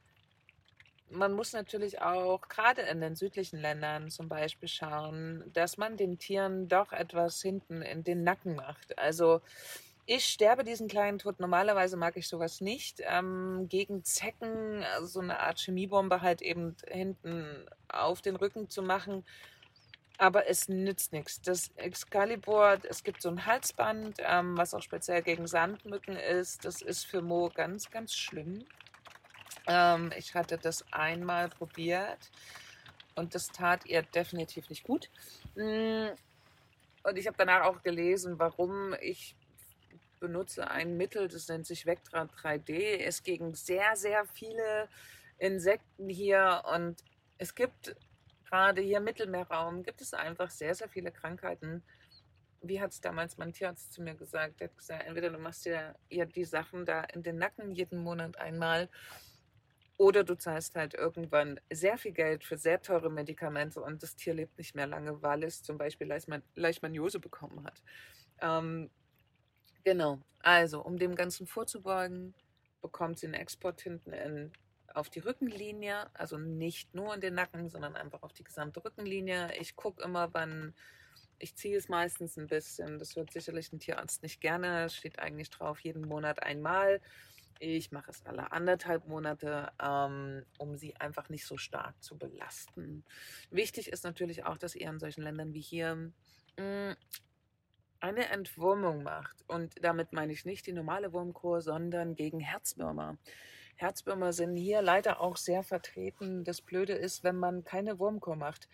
man 1.11 1.33
muss 1.33 1.53
natürlich 1.53 2.01
auch 2.01 2.41
gerade 2.49 2.83
in 2.83 3.01
den 3.01 3.17
südlichen 3.17 3.59
Ländern 3.59 4.11
zum 4.11 4.29
Beispiel 4.29 4.69
schauen, 4.69 5.45
dass 5.53 5.77
man 5.77 5.97
den 5.97 6.19
Tieren 6.19 6.69
doch 6.69 6.93
etwas 6.93 7.43
hinten 7.43 7.83
in 7.83 8.05
den 8.05 8.23
Nacken 8.23 8.55
macht. 8.55 8.97
Also 8.99 9.41
ich 10.13 10.25
sterbe 10.25 10.65
diesen 10.65 10.89
kleinen 10.89 11.21
Tod. 11.21 11.39
Normalerweise 11.39 11.97
mag 11.97 12.17
ich 12.17 12.27
sowas 12.27 12.61
nicht. 12.61 13.01
Ähm, 13.05 13.69
gegen 13.69 14.03
Zecken, 14.03 14.83
also 14.95 15.07
so 15.07 15.21
eine 15.21 15.39
Art 15.39 15.61
Chemiebombe 15.61 16.21
halt 16.21 16.43
eben 16.43 16.75
hinten 16.89 17.65
auf 17.87 18.21
den 18.21 18.35
Rücken 18.35 18.69
zu 18.69 18.83
machen. 18.83 19.25
Aber 20.19 20.49
es 20.49 20.69
nützt 20.69 21.13
nichts. 21.13 21.41
Das 21.43 21.71
Excalibur, 21.77 22.81
es 22.89 23.05
gibt 23.05 23.23
so 23.23 23.29
ein 23.29 23.47
Halsband, 23.47 24.17
ähm, 24.19 24.57
was 24.59 24.75
auch 24.75 24.83
speziell 24.83 25.23
gegen 25.23 25.47
Sandmücken 25.47 26.17
ist. 26.17 26.65
Das 26.65 26.83
ist 26.83 27.07
für 27.07 27.23
Mo 27.23 27.49
ganz, 27.55 27.89
ganz 27.89 28.13
schlimm. 28.13 28.65
Ähm, 29.69 30.11
ich 30.19 30.35
hatte 30.35 30.59
das 30.59 30.85
einmal 30.93 31.51
probiert 31.51 32.33
und 33.15 33.37
das 33.37 33.47
tat 33.47 33.87
ihr 33.87 34.03
definitiv 34.03 34.71
nicht 34.71 34.83
gut. 34.83 35.09
Mm, 35.55 36.09
und 37.05 37.17
ich 37.17 37.29
habe 37.29 37.37
danach 37.39 37.63
auch 37.63 37.85
gelesen, 37.85 38.41
warum 38.41 38.93
ich 39.01 39.37
benutze 40.21 40.71
ein 40.71 40.97
Mittel, 40.97 41.29
das 41.29 41.49
nennt 41.49 41.67
sich 41.67 41.87
Vectra 41.87 42.23
3D, 42.23 42.73
ist 42.73 43.25
gegen 43.25 43.55
sehr, 43.55 43.97
sehr 43.97 44.25
viele 44.27 44.89
Insekten 45.39 46.09
hier 46.09 46.63
und 46.75 47.03
es 47.39 47.55
gibt 47.55 47.97
gerade 48.45 48.83
hier 48.83 48.99
im 48.99 49.05
Mittelmeerraum, 49.05 49.83
gibt 49.83 50.01
es 50.01 50.13
einfach 50.13 50.51
sehr, 50.51 50.75
sehr 50.75 50.89
viele 50.89 51.11
Krankheiten. 51.11 51.83
Wie 52.61 52.81
hat 52.81 52.93
es 52.93 53.01
damals 53.01 53.39
mein 53.39 53.53
Tierarzt 53.53 53.93
zu 53.93 54.03
mir 54.03 54.15
gesagt? 54.15 54.61
Er 54.61 54.69
hat 54.69 54.77
gesagt, 54.77 55.07
entweder 55.07 55.31
du 55.31 55.39
machst 55.39 55.65
dir 55.65 55.95
ja 56.11 56.27
die 56.27 56.45
Sachen 56.45 56.85
da 56.85 57.03
in 57.05 57.23
den 57.23 57.39
Nacken 57.39 57.73
jeden 57.73 58.03
Monat 58.03 58.39
einmal 58.39 58.91
oder 59.97 60.25
du 60.25 60.35
zahlst 60.35 60.77
halt 60.77 60.95
irgendwann 60.95 61.61
sehr 61.71 61.99
viel 61.99 62.13
Geld 62.13 62.45
für 62.45 62.57
sehr 62.57 62.81
teure 62.81 63.11
Medikamente 63.11 63.81
und 63.81 64.03
das 64.03 64.17
Tier 64.17 64.35
lebt 64.35 64.57
nicht 64.59 64.75
mehr 64.75 64.87
lange, 64.87 65.23
weil 65.23 65.45
es 65.45 65.63
zum 65.63 65.79
Beispiel 65.79 66.07
Leishman 66.07 66.43
Leishmaniose 66.55 67.21
bekommen 67.21 67.67
hat. 67.67 67.83
Ähm, 68.41 68.91
genau, 69.85 70.21
also 70.41 70.83
um 70.83 70.99
dem 70.99 71.15
Ganzen 71.15 71.47
vorzubeugen, 71.47 72.35
bekommt 72.81 73.19
sie 73.19 73.27
einen 73.27 73.35
Export 73.35 73.81
hinten 73.81 74.13
in, 74.13 74.53
auf 74.95 75.11
die 75.11 75.21
Rückenlinie, 75.21 76.09
also 76.15 76.39
nicht 76.39 76.95
nur 76.95 77.15
in 77.15 77.21
den 77.21 77.35
Nacken, 77.35 77.69
sondern 77.69 77.97
einfach 77.97 78.23
auf 78.23 78.33
die 78.33 78.45
gesamte 78.45 78.85
Rückenlinie. 78.85 79.53
Ich 79.59 79.77
gucke 79.77 80.03
immer, 80.03 80.33
wann 80.33 80.75
ich 81.41 81.57
ziehe 81.57 81.77
es 81.77 81.89
meistens 81.89 82.37
ein 82.37 82.47
bisschen. 82.47 82.99
Das 82.99 83.17
hört 83.17 83.33
sicherlich 83.33 83.73
ein 83.73 83.81
Tierarzt 83.81 84.23
nicht 84.23 84.41
gerne. 84.41 84.85
Es 84.85 84.95
steht 84.95 85.19
eigentlich 85.19 85.51
drauf, 85.51 85.81
jeden 85.81 86.07
Monat 86.07 86.43
einmal. 86.43 87.01
Ich 87.59 87.93
mache 87.93 88.11
es 88.11 88.25
alle 88.25 88.53
anderthalb 88.53 89.07
Monate, 89.07 89.71
ähm, 89.83 90.45
um 90.59 90.77
sie 90.77 90.97
einfach 90.97 91.29
nicht 91.29 91.47
so 91.47 91.59
stark 91.59 91.95
zu 92.03 92.17
belasten. 92.17 93.05
Wichtig 93.51 93.89
ist 93.89 94.05
natürlich 94.05 94.45
auch, 94.45 94.57
dass 94.57 94.75
ihr 94.75 94.89
in 94.89 94.99
solchen 94.99 95.23
Ländern 95.23 95.53
wie 95.53 95.61
hier 95.61 96.13
mh, 96.59 96.93
mm, 96.93 96.97
eine 98.01 98.29
Entwurmung 98.29 99.03
macht. 99.03 99.45
Und 99.49 99.85
damit 99.85 100.13
meine 100.13 100.33
ich 100.33 100.45
nicht 100.45 100.67
die 100.67 100.73
normale 100.73 101.13
Wurmkur, 101.13 101.61
sondern 101.61 102.15
gegen 102.15 102.41
Herzwürmer. 102.41 103.17
Herzwürmer 103.77 104.33
sind 104.33 104.57
hier 104.57 104.83
leider 104.83 105.21
auch 105.21 105.37
sehr 105.37 105.63
vertreten. 105.63 106.45
Das 106.45 106.61
Blöde 106.61 106.93
ist, 106.93 107.25
wenn 107.25 107.37
man 107.37 107.65
keine 107.65 107.99
Wurmkur 107.99 108.37
macht, 108.37 108.69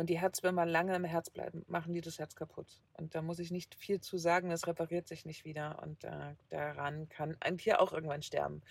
und 0.00 0.08
die 0.08 0.18
Herzwürmer 0.18 0.64
lange 0.64 0.96
im 0.96 1.04
Herz 1.04 1.28
bleiben, 1.28 1.62
machen 1.68 1.92
die 1.92 2.00
das 2.00 2.18
Herz 2.18 2.34
kaputt. 2.34 2.80
Und 2.94 3.14
da 3.14 3.20
muss 3.20 3.38
ich 3.38 3.50
nicht 3.50 3.74
viel 3.74 4.00
zu 4.00 4.16
sagen, 4.16 4.50
es 4.50 4.66
repariert 4.66 5.06
sich 5.06 5.26
nicht 5.26 5.44
wieder 5.44 5.78
und 5.82 6.02
äh, 6.04 6.36
daran 6.48 7.10
kann 7.10 7.36
ein 7.40 7.58
Tier 7.58 7.82
auch 7.82 7.92
irgendwann 7.92 8.22
sterben. 8.22 8.62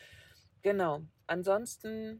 Genau. 0.63 1.03
Ansonsten 1.27 2.19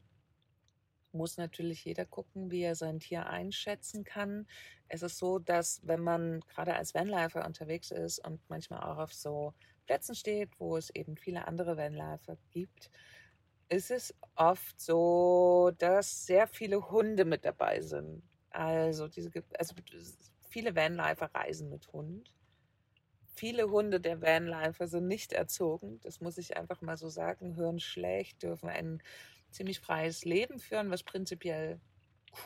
muss 1.13 1.37
natürlich 1.37 1.85
jeder 1.85 2.05
gucken, 2.05 2.51
wie 2.51 2.61
er 2.61 2.75
sein 2.75 2.99
Tier 2.99 3.27
einschätzen 3.27 4.03
kann. 4.03 4.47
Es 4.87 5.03
ist 5.03 5.17
so, 5.17 5.39
dass 5.39 5.81
wenn 5.83 6.01
man 6.01 6.41
gerade 6.41 6.75
als 6.75 6.93
Vanlifer 6.93 7.45
unterwegs 7.45 7.91
ist 7.91 8.19
und 8.25 8.41
manchmal 8.49 8.81
auch 8.81 8.97
auf 8.97 9.13
so 9.13 9.53
Plätzen 9.85 10.15
steht, 10.15 10.59
wo 10.59 10.77
es 10.77 10.89
eben 10.91 11.17
viele 11.17 11.47
andere 11.47 11.77
Vanlifer 11.77 12.37
gibt, 12.51 12.89
ist 13.69 13.91
es 13.91 14.15
oft 14.35 14.79
so, 14.81 15.71
dass 15.77 16.25
sehr 16.25 16.47
viele 16.47 16.89
Hunde 16.89 17.25
mit 17.25 17.45
dabei 17.45 17.81
sind. 17.81 18.23
Also, 18.51 19.07
diese, 19.07 19.31
also 19.57 19.75
viele 20.49 20.75
Vanlifer 20.75 21.29
reisen 21.33 21.69
mit 21.69 21.91
Hund. 21.93 22.33
Viele 23.39 23.69
Hunde 23.71 24.01
der 24.01 24.21
Vanlifer 24.21 24.87
sind 24.89 25.07
nicht 25.07 25.31
erzogen, 25.31 26.01
das 26.01 26.19
muss 26.19 26.37
ich 26.37 26.57
einfach 26.57 26.81
mal 26.81 26.97
so 26.97 27.07
sagen, 27.07 27.55
hören 27.55 27.79
schlecht, 27.79 28.43
dürfen 28.43 28.67
ein 28.67 29.01
ziemlich 29.49 29.79
freies 29.79 30.25
Leben 30.25 30.59
führen, 30.59 30.91
was 30.91 31.03
prinzipiell 31.03 31.79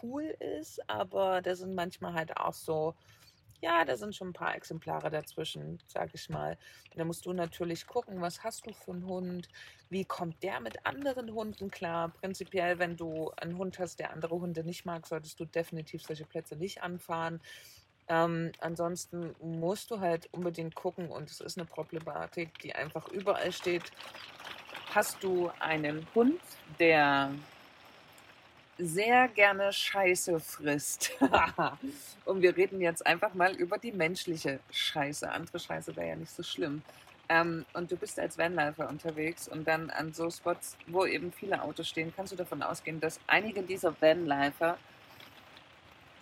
cool 0.03 0.35
ist, 0.59 0.87
aber 0.87 1.41
da 1.41 1.55
sind 1.55 1.73
manchmal 1.73 2.13
halt 2.13 2.37
auch 2.37 2.53
so 2.53 2.93
ja, 3.59 3.85
da 3.85 3.95
sind 3.95 4.13
schon 4.13 4.29
ein 4.29 4.33
paar 4.33 4.55
Exemplare 4.55 5.09
dazwischen, 5.09 5.79
sag 5.87 6.13
ich 6.13 6.29
mal. 6.29 6.57
Da 6.95 7.05
musst 7.05 7.25
du 7.25 7.31
natürlich 7.31 7.87
gucken, 7.87 8.19
was 8.19 8.43
hast 8.43 8.67
du 8.67 8.73
für 8.73 8.91
einen 8.91 9.07
Hund, 9.07 9.47
wie 9.89 10.03
kommt 10.03 10.43
der 10.43 10.59
mit 10.59 10.85
anderen 10.85 11.33
Hunden 11.33 11.71
klar. 11.71 12.09
Prinzipiell, 12.09 12.77
wenn 12.77 12.97
du 12.97 13.31
einen 13.37 13.57
Hund 13.57 13.79
hast, 13.79 13.99
der 13.99 14.11
andere 14.11 14.35
Hunde 14.35 14.65
nicht 14.65 14.85
mag, 14.85 15.07
solltest 15.07 15.39
du 15.39 15.45
definitiv 15.45 16.03
solche 16.03 16.25
Plätze 16.25 16.57
nicht 16.57 16.83
anfahren. 16.83 17.39
Ähm, 18.07 18.51
ansonsten 18.59 19.35
musst 19.41 19.91
du 19.91 19.99
halt 19.99 20.27
unbedingt 20.31 20.75
gucken 20.75 21.09
und 21.09 21.29
es 21.29 21.39
ist 21.39 21.57
eine 21.57 21.65
Problematik, 21.65 22.57
die 22.59 22.75
einfach 22.75 23.07
überall 23.07 23.51
steht. 23.51 23.91
Hast 24.93 25.23
du 25.23 25.51
einen 25.59 26.05
Hund, 26.13 26.39
der 26.79 27.31
sehr 28.77 29.27
gerne 29.29 29.71
Scheiße 29.71 30.39
frisst. 30.39 31.11
und 32.25 32.41
wir 32.41 32.55
reden 32.57 32.81
jetzt 32.81 33.05
einfach 33.05 33.33
mal 33.33 33.55
über 33.55 33.77
die 33.77 33.91
menschliche 33.91 34.59
Scheiße. 34.71 35.31
Andere 35.31 35.59
Scheiße 35.59 35.95
wäre 35.95 36.09
ja 36.09 36.15
nicht 36.15 36.31
so 36.31 36.43
schlimm. 36.43 36.81
Ähm, 37.29 37.65
und 37.73 37.91
du 37.91 37.95
bist 37.95 38.19
als 38.19 38.37
Vanlifer 38.37 38.89
unterwegs 38.89 39.47
und 39.47 39.67
dann 39.67 39.89
an 39.89 40.13
so 40.13 40.29
Spots, 40.29 40.75
wo 40.87 41.05
eben 41.05 41.31
viele 41.31 41.61
Autos 41.61 41.87
stehen, 41.87 42.13
kannst 42.15 42.33
du 42.33 42.35
davon 42.35 42.61
ausgehen, 42.61 42.99
dass 42.99 43.19
einige 43.27 43.63
dieser 43.63 43.95
Vanlifer 44.01 44.77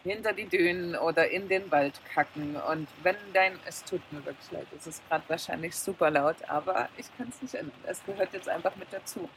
hinter 0.03 0.34
die 0.34 0.46
Dünen 0.46 0.96
oder 0.96 1.29
in 1.29 1.48
den 1.48 1.70
Wald 1.72 2.00
kacken. 2.13 2.55
Und 2.55 2.88
wenn 3.03 3.15
dein, 3.34 3.60
es 3.65 3.84
tut 3.84 4.01
mir 4.12 4.25
wirklich 4.25 4.51
leid, 4.51 4.67
es 4.75 4.88
ist 4.88 5.08
gerade 5.08 5.24
wahrscheinlich 5.27 5.75
super 5.75 6.10
laut, 6.10 6.38
aber 6.48 6.89
ich 6.98 7.05
kann 7.17 7.29
es 7.29 7.41
nicht 7.41 7.55
ändern. 7.55 7.77
Es 7.86 8.03
gehört 8.05 8.34
jetzt 8.34 8.50
einfach 8.50 8.75
mit 8.75 8.88
dazu. 8.91 9.29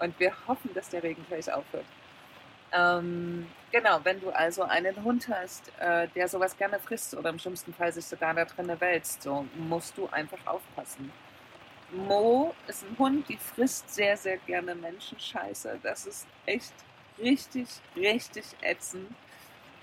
Und 0.00 0.18
wir 0.18 0.32
hoffen, 0.46 0.74
dass 0.74 0.88
der 0.90 1.02
Regen 1.02 1.24
gleich 1.28 1.52
aufhört. 1.52 1.86
Ähm, 2.72 3.46
genau, 3.70 4.00
wenn 4.02 4.20
du 4.20 4.30
also 4.30 4.64
einen 4.64 5.04
Hund 5.04 5.28
hast, 5.28 5.70
äh, 5.78 6.08
der 6.08 6.26
sowas 6.26 6.56
gerne 6.56 6.80
frisst 6.80 7.14
oder 7.14 7.30
im 7.30 7.38
schlimmsten 7.38 7.72
Fall 7.72 7.92
sich 7.92 8.04
sogar 8.04 8.34
da 8.34 8.44
drinnen 8.44 8.80
wälzt, 8.80 9.22
so 9.22 9.46
musst 9.54 9.96
du 9.96 10.08
einfach 10.08 10.44
aufpassen. 10.44 11.12
Mo 11.92 12.52
ist 12.66 12.82
ein 12.82 12.98
Hund, 12.98 13.28
die 13.28 13.36
frisst 13.36 13.94
sehr, 13.94 14.16
sehr 14.16 14.38
gerne 14.38 14.74
Menschenscheiße. 14.74 15.78
Das 15.84 16.06
ist 16.06 16.26
echt 16.46 16.74
richtig, 17.18 17.68
richtig 17.94 18.44
ätzend. 18.62 19.08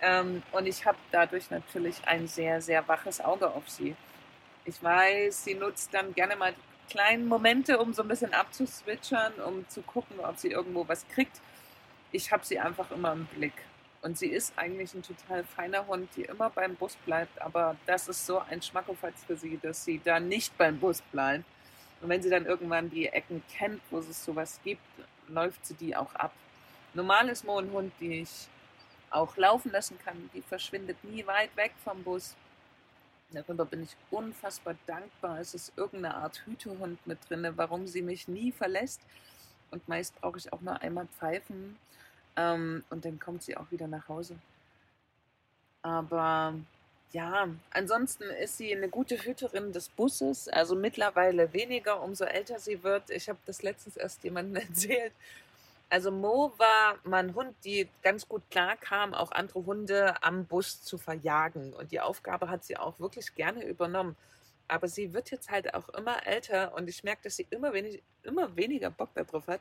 Ähm, 0.02 0.44
und 0.52 0.66
ich 0.66 0.86
habe 0.86 0.98
dadurch 1.12 1.50
natürlich 1.52 1.96
ein 2.06 2.28
sehr, 2.28 2.62
sehr 2.62 2.88
waches 2.88 3.22
Auge 3.22 3.50
auf 3.50 3.70
sie. 3.70 3.96
Ich 4.66 4.82
weiß, 4.82 5.44
sie 5.44 5.56
nutzt 5.56 5.94
dann 5.94 6.14
gerne 6.14 6.36
mal 6.36 6.54
kleine 6.90 7.24
Momente, 7.24 7.80
um 7.80 7.94
so 7.94 8.02
ein 8.02 8.08
bisschen 8.08 8.34
abzuswitchern, 8.34 9.34
um 9.46 9.68
zu 9.70 9.82
gucken, 9.82 10.20
ob 10.20 10.38
sie 10.38 10.50
irgendwo 10.50 10.88
was 10.88 11.08
kriegt 11.10 11.42
ich 12.12 12.32
habe 12.32 12.46
sie 12.46 12.60
einfach 12.60 12.92
immer 12.92 13.14
im 13.14 13.26
Blick. 13.26 13.54
Und 14.02 14.18
sie 14.18 14.28
ist 14.28 14.54
eigentlich 14.58 14.94
ein 14.94 15.04
total 15.04 15.44
feiner 15.44 15.86
Hund, 15.88 16.10
die 16.16 16.24
immer 16.24 16.50
beim 16.50 16.76
Bus 16.76 16.96
bleibt. 17.06 17.40
Aber 17.42 17.76
das 17.86 18.08
ist 18.08 18.26
so 18.26 18.40
ein 18.40 18.62
Schmackofatz 18.62 19.24
für 19.26 19.38
sie, 19.38 19.60
dass 19.62 19.86
sie 19.86 20.02
da 20.04 20.20
nicht 20.20 20.58
beim 20.58 20.80
Bus 20.80 21.02
bleibt. 21.12 21.46
Und 22.02 22.10
wenn 22.10 22.22
sie 22.22 22.30
dann 22.30 22.46
irgendwann 22.46 22.90
die 22.90 23.08
Ecken 23.08 23.44
kennt, 23.56 23.82
wo 23.92 24.00
es 24.00 24.26
sowas 24.26 24.60
gibt, 24.64 24.82
läuft 25.28 25.66
sie 25.66 25.76
die 25.76 25.96
auch 25.96 26.14
ab. 26.16 26.34
Normal 26.96 27.30
ist 27.30 27.46
Mo 27.46 27.60
ein 27.60 27.72
Hund, 27.72 27.94
die 28.00 28.22
ich 28.22 28.48
auch 29.12 29.38
laufen 29.38 29.72
lassen 29.72 29.98
kann. 30.04 30.30
Die 30.34 30.42
verschwindet 30.42 31.04
nie 31.04 31.26
weit 31.28 31.56
weg 31.56 31.74
vom 31.84 32.04
Bus. 32.04 32.36
Darüber 33.32 33.66
bin 33.66 33.84
ich 33.84 33.96
unfassbar 34.10 34.76
dankbar. 34.88 35.40
Es 35.40 35.54
ist 35.54 35.72
irgendeine 35.78 36.16
Art 36.16 36.42
Hütehund 36.46 37.06
mit 37.08 37.18
drin, 37.30 37.48
warum 37.56 37.88
sie 37.88 38.02
mich 38.02 38.28
nie 38.28 38.52
verlässt. 38.52 39.02
Und 39.70 39.88
meist 39.88 40.20
brauche 40.20 40.38
ich 40.38 40.52
auch 40.52 40.62
nur 40.62 40.82
einmal 40.82 41.08
pfeifen 41.08 41.78
ähm, 42.36 42.84
und 42.90 43.06
dann 43.06 43.20
kommt 43.20 43.44
sie 43.44 43.56
auch 43.56 43.72
wieder 43.72 43.88
nach 43.88 44.08
Hause. 44.10 44.36
Aber 45.82 46.56
ja, 47.12 47.48
ansonsten 47.72 48.24
ist 48.24 48.58
sie 48.58 48.76
eine 48.76 48.90
gute 48.90 49.18
Hüterin 49.18 49.74
des 49.74 49.90
Busses, 49.90 50.48
also 50.48 50.76
mittlerweile 50.76 51.52
weniger, 51.54 52.02
umso 52.02 52.26
älter 52.26 52.60
sie 52.60 52.84
wird. 52.84 53.10
Ich 53.10 53.28
habe 53.30 53.40
das 53.46 53.64
letztens 53.64 53.98
erst 53.98 54.24
jemandem 54.24 54.64
erzählt. 54.68 55.14
Also 55.92 56.10
Mo 56.10 56.54
war 56.58 57.00
mein 57.04 57.36
Hund, 57.36 57.54
die 57.66 57.90
ganz 58.02 58.26
gut 58.26 58.50
klar 58.50 58.78
kam, 58.78 59.14
auch 59.14 59.34
andere 59.34 59.66
Hunde 59.66 60.24
am 60.24 60.46
Bus 60.46 60.82
zu 60.82 60.98
verjagen. 60.98 61.74
Und 61.74 61.92
die 61.92 62.00
Aufgabe 62.00 62.50
hat 62.50 62.64
sie 62.64 62.78
auch 62.78 63.02
wirklich 63.02 63.36
gerne 63.36 63.66
übernommen. 63.66 64.16
Aber 64.70 64.88
sie 64.88 65.14
wird 65.14 65.32
jetzt 65.32 65.52
halt 65.52 65.74
auch 65.74 65.90
immer 65.90 66.26
älter 66.26 66.74
und 66.76 66.88
ich 66.88 67.04
merke, 67.04 67.24
dass 67.24 67.36
sie 67.36 67.48
immer, 67.50 67.74
wenig, 67.74 68.02
immer 68.24 68.56
weniger 68.56 68.90
Bock 68.90 69.14
darauf 69.16 69.48
hat 69.48 69.60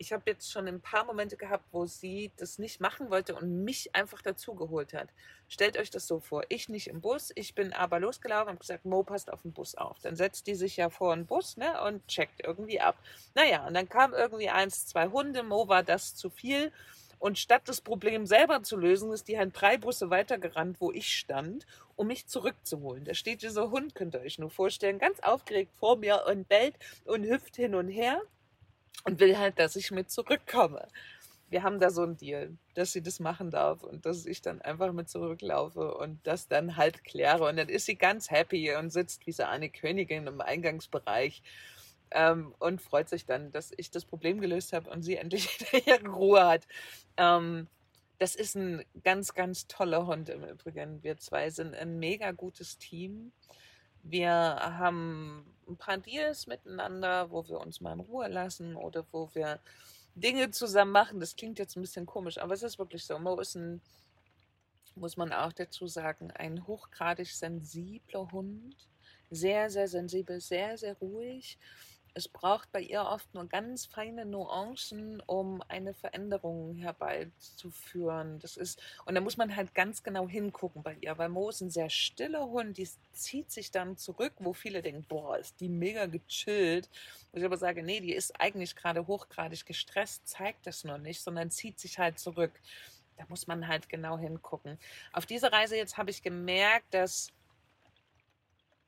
ich 0.00 0.14
habe 0.14 0.22
jetzt 0.26 0.50
schon 0.50 0.66
ein 0.66 0.80
paar 0.80 1.04
Momente 1.04 1.36
gehabt, 1.36 1.64
wo 1.72 1.84
sie 1.84 2.32
das 2.38 2.58
nicht 2.58 2.80
machen 2.80 3.10
wollte 3.10 3.34
und 3.34 3.64
mich 3.64 3.94
einfach 3.94 4.22
dazugeholt 4.22 4.94
hat. 4.94 5.10
Stellt 5.46 5.76
euch 5.76 5.90
das 5.90 6.06
so 6.06 6.20
vor, 6.20 6.42
ich 6.48 6.70
nicht 6.70 6.86
im 6.86 7.02
Bus, 7.02 7.32
ich 7.34 7.54
bin 7.54 7.74
aber 7.74 8.00
losgelaufen 8.00 8.52
und 8.52 8.60
gesagt, 8.60 8.86
Mo 8.86 9.02
passt 9.02 9.30
auf 9.30 9.42
den 9.42 9.52
Bus 9.52 9.74
auf. 9.74 9.98
Dann 10.00 10.16
setzt 10.16 10.46
die 10.46 10.54
sich 10.54 10.78
ja 10.78 10.88
vor 10.88 11.14
den 11.14 11.26
Bus 11.26 11.58
ne, 11.58 11.82
und 11.82 12.06
checkt 12.08 12.42
irgendwie 12.42 12.80
ab. 12.80 12.96
Naja, 13.34 13.66
und 13.66 13.74
dann 13.74 13.90
kam 13.90 14.14
irgendwie 14.14 14.48
eins, 14.48 14.86
zwei 14.86 15.08
Hunde, 15.08 15.42
Mo 15.42 15.68
war 15.68 15.82
das 15.82 16.14
zu 16.14 16.30
viel. 16.30 16.72
Und 17.18 17.38
statt 17.38 17.62
das 17.66 17.82
Problem 17.82 18.24
selber 18.24 18.62
zu 18.62 18.78
lösen, 18.78 19.12
ist 19.12 19.28
die 19.28 19.36
halt 19.36 19.52
drei 19.52 19.76
Busse 19.76 20.08
weitergerannt, 20.08 20.80
wo 20.80 20.90
ich 20.92 21.14
stand, 21.14 21.66
um 21.94 22.06
mich 22.06 22.26
zurückzuholen. 22.26 23.04
Da 23.04 23.12
steht 23.12 23.42
dieser 23.42 23.70
Hund, 23.70 23.94
könnt 23.94 24.14
ihr 24.14 24.22
euch 24.22 24.38
nur 24.38 24.48
vorstellen, 24.48 24.98
ganz 24.98 25.20
aufgeregt 25.20 25.76
vor 25.76 25.98
mir 25.98 26.24
und 26.26 26.48
bellt 26.48 26.76
und 27.04 27.24
hüpft 27.24 27.56
hin 27.56 27.74
und 27.74 27.88
her 27.88 28.22
und 29.04 29.20
will 29.20 29.38
halt, 29.38 29.58
dass 29.58 29.76
ich 29.76 29.90
mit 29.90 30.10
zurückkomme. 30.10 30.88
Wir 31.48 31.64
haben 31.64 31.80
da 31.80 31.90
so 31.90 32.02
einen 32.02 32.16
Deal, 32.16 32.56
dass 32.74 32.92
sie 32.92 33.02
das 33.02 33.18
machen 33.18 33.50
darf 33.50 33.82
und 33.82 34.06
dass 34.06 34.24
ich 34.24 34.40
dann 34.40 34.60
einfach 34.62 34.92
mit 34.92 35.08
zurücklaufe 35.08 35.94
und 35.94 36.24
das 36.24 36.46
dann 36.46 36.76
halt 36.76 37.02
kläre. 37.02 37.48
Und 37.48 37.56
dann 37.56 37.68
ist 37.68 37.86
sie 37.86 37.96
ganz 37.96 38.30
happy 38.30 38.74
und 38.76 38.90
sitzt 38.90 39.26
wie 39.26 39.32
so 39.32 39.42
eine 39.42 39.68
Königin 39.68 40.28
im 40.28 40.40
Eingangsbereich 40.40 41.42
ähm, 42.12 42.54
und 42.60 42.80
freut 42.80 43.08
sich 43.08 43.26
dann, 43.26 43.50
dass 43.50 43.72
ich 43.76 43.90
das 43.90 44.04
Problem 44.04 44.40
gelöst 44.40 44.72
habe 44.72 44.90
und 44.90 45.02
sie 45.02 45.16
endlich 45.16 45.60
wieder 45.60 45.86
ihre 45.86 46.08
Ruhe 46.08 46.46
hat. 46.46 46.68
Ähm, 47.16 47.66
das 48.18 48.34
ist 48.34 48.54
ein 48.54 48.84
ganz, 49.02 49.34
ganz 49.34 49.66
toller 49.66 50.06
Hund 50.06 50.28
im 50.28 50.44
Übrigen. 50.44 51.02
Wir 51.02 51.16
zwei 51.16 51.50
sind 51.50 51.74
ein 51.74 51.98
mega 51.98 52.32
gutes 52.32 52.76
Team. 52.76 53.32
Wir 54.02 54.30
haben 54.32 55.44
ein 55.70 55.76
paar 55.76 55.98
Deals 55.98 56.46
miteinander, 56.46 57.30
wo 57.30 57.46
wir 57.48 57.60
uns 57.60 57.80
mal 57.80 57.92
in 57.92 58.00
Ruhe 58.00 58.28
lassen 58.28 58.76
oder 58.76 59.06
wo 59.12 59.30
wir 59.34 59.60
Dinge 60.14 60.50
zusammen 60.50 60.92
machen. 60.92 61.20
Das 61.20 61.36
klingt 61.36 61.58
jetzt 61.58 61.76
ein 61.76 61.82
bisschen 61.82 62.06
komisch, 62.06 62.38
aber 62.38 62.54
es 62.54 62.62
ist 62.62 62.78
wirklich 62.78 63.04
so. 63.04 63.18
Mo 63.18 63.38
ist 63.40 63.54
ein, 63.54 63.80
muss 64.96 65.16
man 65.16 65.32
auch 65.32 65.52
dazu 65.52 65.86
sagen, 65.86 66.30
ein 66.32 66.66
hochgradig 66.66 67.28
sensibler 67.28 68.30
Hund. 68.32 68.76
Sehr, 69.30 69.70
sehr 69.70 69.86
sensibel, 69.86 70.40
sehr, 70.40 70.76
sehr 70.76 70.96
ruhig 70.98 71.56
es 72.14 72.28
braucht 72.28 72.70
bei 72.72 72.80
ihr 72.80 73.02
oft 73.02 73.32
nur 73.34 73.46
ganz 73.46 73.86
feine 73.86 74.24
Nuancen, 74.24 75.20
um 75.26 75.62
eine 75.68 75.94
Veränderung 75.94 76.74
herbeizuführen. 76.74 78.38
Das 78.40 78.56
ist, 78.56 78.82
und 79.04 79.14
da 79.14 79.20
muss 79.20 79.36
man 79.36 79.54
halt 79.54 79.74
ganz 79.74 80.02
genau 80.02 80.28
hingucken 80.28 80.82
bei 80.82 80.96
ihr, 81.00 81.16
weil 81.18 81.28
Mo 81.28 81.48
ist 81.48 81.60
ein 81.60 81.70
sehr 81.70 81.90
stiller 81.90 82.46
Hund, 82.46 82.78
die 82.78 82.88
zieht 83.12 83.50
sich 83.50 83.70
dann 83.70 83.96
zurück, 83.96 84.32
wo 84.38 84.52
viele 84.52 84.82
denken, 84.82 85.04
boah, 85.08 85.38
ist 85.38 85.60
die 85.60 85.68
mega 85.68 86.06
gechillt. 86.06 86.88
Wo 87.32 87.38
ich 87.38 87.44
aber 87.44 87.56
sage, 87.56 87.82
nee, 87.82 88.00
die 88.00 88.14
ist 88.14 88.40
eigentlich 88.40 88.74
gerade 88.76 89.06
hochgradig 89.06 89.64
gestresst, 89.64 90.26
zeigt 90.26 90.66
das 90.66 90.84
nur 90.84 90.98
nicht, 90.98 91.20
sondern 91.20 91.50
zieht 91.50 91.78
sich 91.78 91.98
halt 91.98 92.18
zurück. 92.18 92.52
Da 93.16 93.24
muss 93.28 93.46
man 93.46 93.68
halt 93.68 93.88
genau 93.88 94.18
hingucken. 94.18 94.78
Auf 95.12 95.26
dieser 95.26 95.52
Reise 95.52 95.76
jetzt 95.76 95.98
habe 95.98 96.10
ich 96.10 96.22
gemerkt, 96.22 96.94
dass 96.94 97.32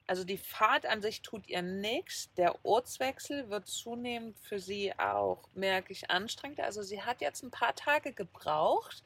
also 0.06 0.24
die 0.24 0.38
Fahrt 0.38 0.86
an 0.86 1.02
sich 1.02 1.22
tut 1.22 1.46
ihr 1.48 1.62
nichts. 1.62 2.32
Der 2.34 2.64
Ortswechsel 2.64 3.48
wird 3.50 3.66
zunehmend 3.66 4.38
für 4.38 4.58
sie 4.58 4.92
auch, 4.98 5.48
merke 5.54 5.92
ich, 5.92 6.10
anstrengender. 6.10 6.64
Also 6.64 6.82
sie 6.82 7.02
hat 7.02 7.20
jetzt 7.20 7.42
ein 7.42 7.50
paar 7.50 7.74
Tage 7.74 8.12
gebraucht, 8.12 9.02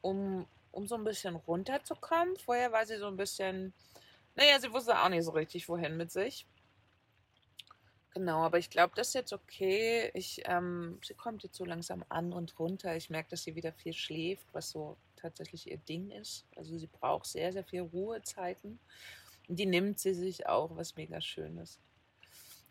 um, 0.00 0.46
um 0.70 0.86
so 0.86 0.94
ein 0.96 1.04
bisschen 1.04 1.36
runterzukommen. 1.36 2.36
Vorher 2.36 2.72
war 2.72 2.86
sie 2.86 2.98
so 2.98 3.06
ein 3.06 3.16
bisschen, 3.16 3.72
naja, 4.34 4.60
sie 4.60 4.72
wusste 4.72 4.98
auch 5.00 5.08
nicht 5.08 5.24
so 5.24 5.32
richtig, 5.32 5.68
wohin 5.68 5.96
mit 5.96 6.10
sich. 6.10 6.46
Genau, 8.14 8.44
aber 8.44 8.58
ich 8.58 8.70
glaube, 8.70 8.92
das 8.94 9.08
ist 9.08 9.14
jetzt 9.14 9.32
okay. 9.32 10.10
Ich, 10.14 10.42
ähm, 10.44 11.00
sie 11.04 11.14
kommt 11.14 11.42
jetzt 11.42 11.56
so 11.56 11.64
langsam 11.64 12.04
an 12.08 12.32
und 12.32 12.56
runter. 12.60 12.94
Ich 12.94 13.10
merke, 13.10 13.30
dass 13.30 13.42
sie 13.42 13.56
wieder 13.56 13.72
viel 13.72 13.92
schläft, 13.92 14.46
was 14.52 14.70
so 14.70 14.96
tatsächlich 15.16 15.68
ihr 15.68 15.78
Ding 15.78 16.10
ist. 16.10 16.46
Also 16.54 16.78
sie 16.78 16.86
braucht 16.86 17.26
sehr, 17.26 17.52
sehr 17.52 17.64
viel 17.64 17.80
Ruhezeiten. 17.80 18.78
Die 19.48 19.66
nimmt 19.66 19.98
sie 19.98 20.14
sich 20.14 20.46
auch, 20.46 20.76
was 20.76 20.96
mega 20.96 21.20
schön 21.20 21.58
ist. 21.58 21.78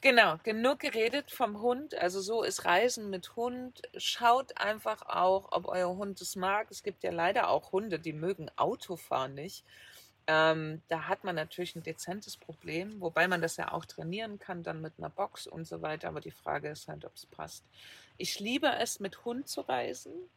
Genau, 0.02 0.38
genug 0.44 0.80
geredet 0.80 1.32
vom 1.32 1.62
Hund. 1.62 1.96
Also 1.96 2.20
so 2.20 2.44
ist 2.44 2.66
Reisen 2.66 3.10
mit 3.10 3.38
Hund. 3.38 3.82
Schaut 3.96 4.58
einfach 4.58 5.04
auch, 5.04 5.54
ob 5.54 5.66
euer 5.68 5.96
Hund 5.96 6.20
es 6.20 6.36
mag. 6.36 6.68
Es 6.72 6.84
gibt 6.84 7.04
ja 7.04 7.12
leider 7.12 7.50
auch 7.50 7.72
Hunde, 7.72 8.00
die 8.00 8.12
mögen 8.12 8.52
Autofahren 8.58 9.34
nicht. 9.34 9.64
Ähm, 10.28 10.82
da 10.90 11.08
hat 11.08 11.24
man 11.24 11.36
natürlich 11.36 11.76
ein 11.76 11.84
dezentes 11.84 12.36
Problem, 12.36 13.00
wobei 13.00 13.30
man 13.30 13.42
das 13.42 13.56
ja 13.56 13.72
auch 13.72 13.86
trainieren 13.86 14.40
kann, 14.40 14.62
dann 14.64 14.82
mit 14.82 14.94
einer 14.98 15.10
Box 15.10 15.48
und 15.48 15.66
so 15.66 15.82
weiter. 15.82 16.10
Aber 16.10 16.20
die 16.20 16.32
Frage 16.32 16.70
ist 16.70 16.90
halt, 16.90 17.06
ob 17.06 17.16
es 17.16 17.26
passt. 17.26 17.64
Ich 18.18 18.42
liebe 18.42 18.68
es, 18.68 19.00
mit 19.00 19.24
Hund 19.24 19.48
zu 19.48 19.62
reisen 19.62 20.30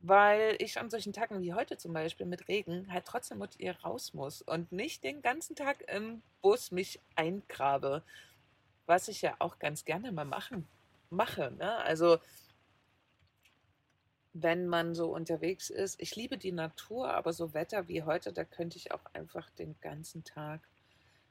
weil 0.00 0.56
ich 0.60 0.78
an 0.78 0.90
solchen 0.90 1.12
Tagen 1.12 1.42
wie 1.42 1.54
heute 1.54 1.76
zum 1.76 1.92
Beispiel 1.92 2.26
mit 2.26 2.48
Regen 2.48 2.92
halt 2.92 3.04
trotzdem 3.04 3.38
mit 3.38 3.58
ihr 3.58 3.76
raus 3.80 4.14
muss 4.14 4.42
und 4.42 4.70
nicht 4.70 5.02
den 5.02 5.22
ganzen 5.22 5.56
Tag 5.56 5.82
im 5.92 6.22
Bus 6.40 6.70
mich 6.70 7.00
eingrabe, 7.16 8.04
was 8.86 9.08
ich 9.08 9.22
ja 9.22 9.34
auch 9.40 9.58
ganz 9.58 9.84
gerne 9.84 10.12
mal 10.12 10.24
machen 10.24 10.68
mache. 11.10 11.52
Ne? 11.58 11.76
Also 11.78 12.18
wenn 14.34 14.68
man 14.68 14.94
so 14.94 15.12
unterwegs 15.12 15.68
ist, 15.68 16.00
ich 16.00 16.14
liebe 16.14 16.38
die 16.38 16.52
Natur, 16.52 17.10
aber 17.10 17.32
so 17.32 17.54
Wetter 17.54 17.88
wie 17.88 18.04
heute, 18.04 18.32
da 18.32 18.44
könnte 18.44 18.76
ich 18.76 18.92
auch 18.92 19.04
einfach 19.14 19.50
den 19.50 19.74
ganzen 19.80 20.22
Tag 20.22 20.60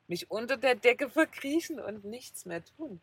mich 0.08 0.30
unter 0.30 0.58
der 0.58 0.76
Decke 0.76 1.10
verkriechen 1.10 1.80
und 1.80 2.04
nichts 2.04 2.46
mehr 2.46 2.64
tun. 2.64 3.02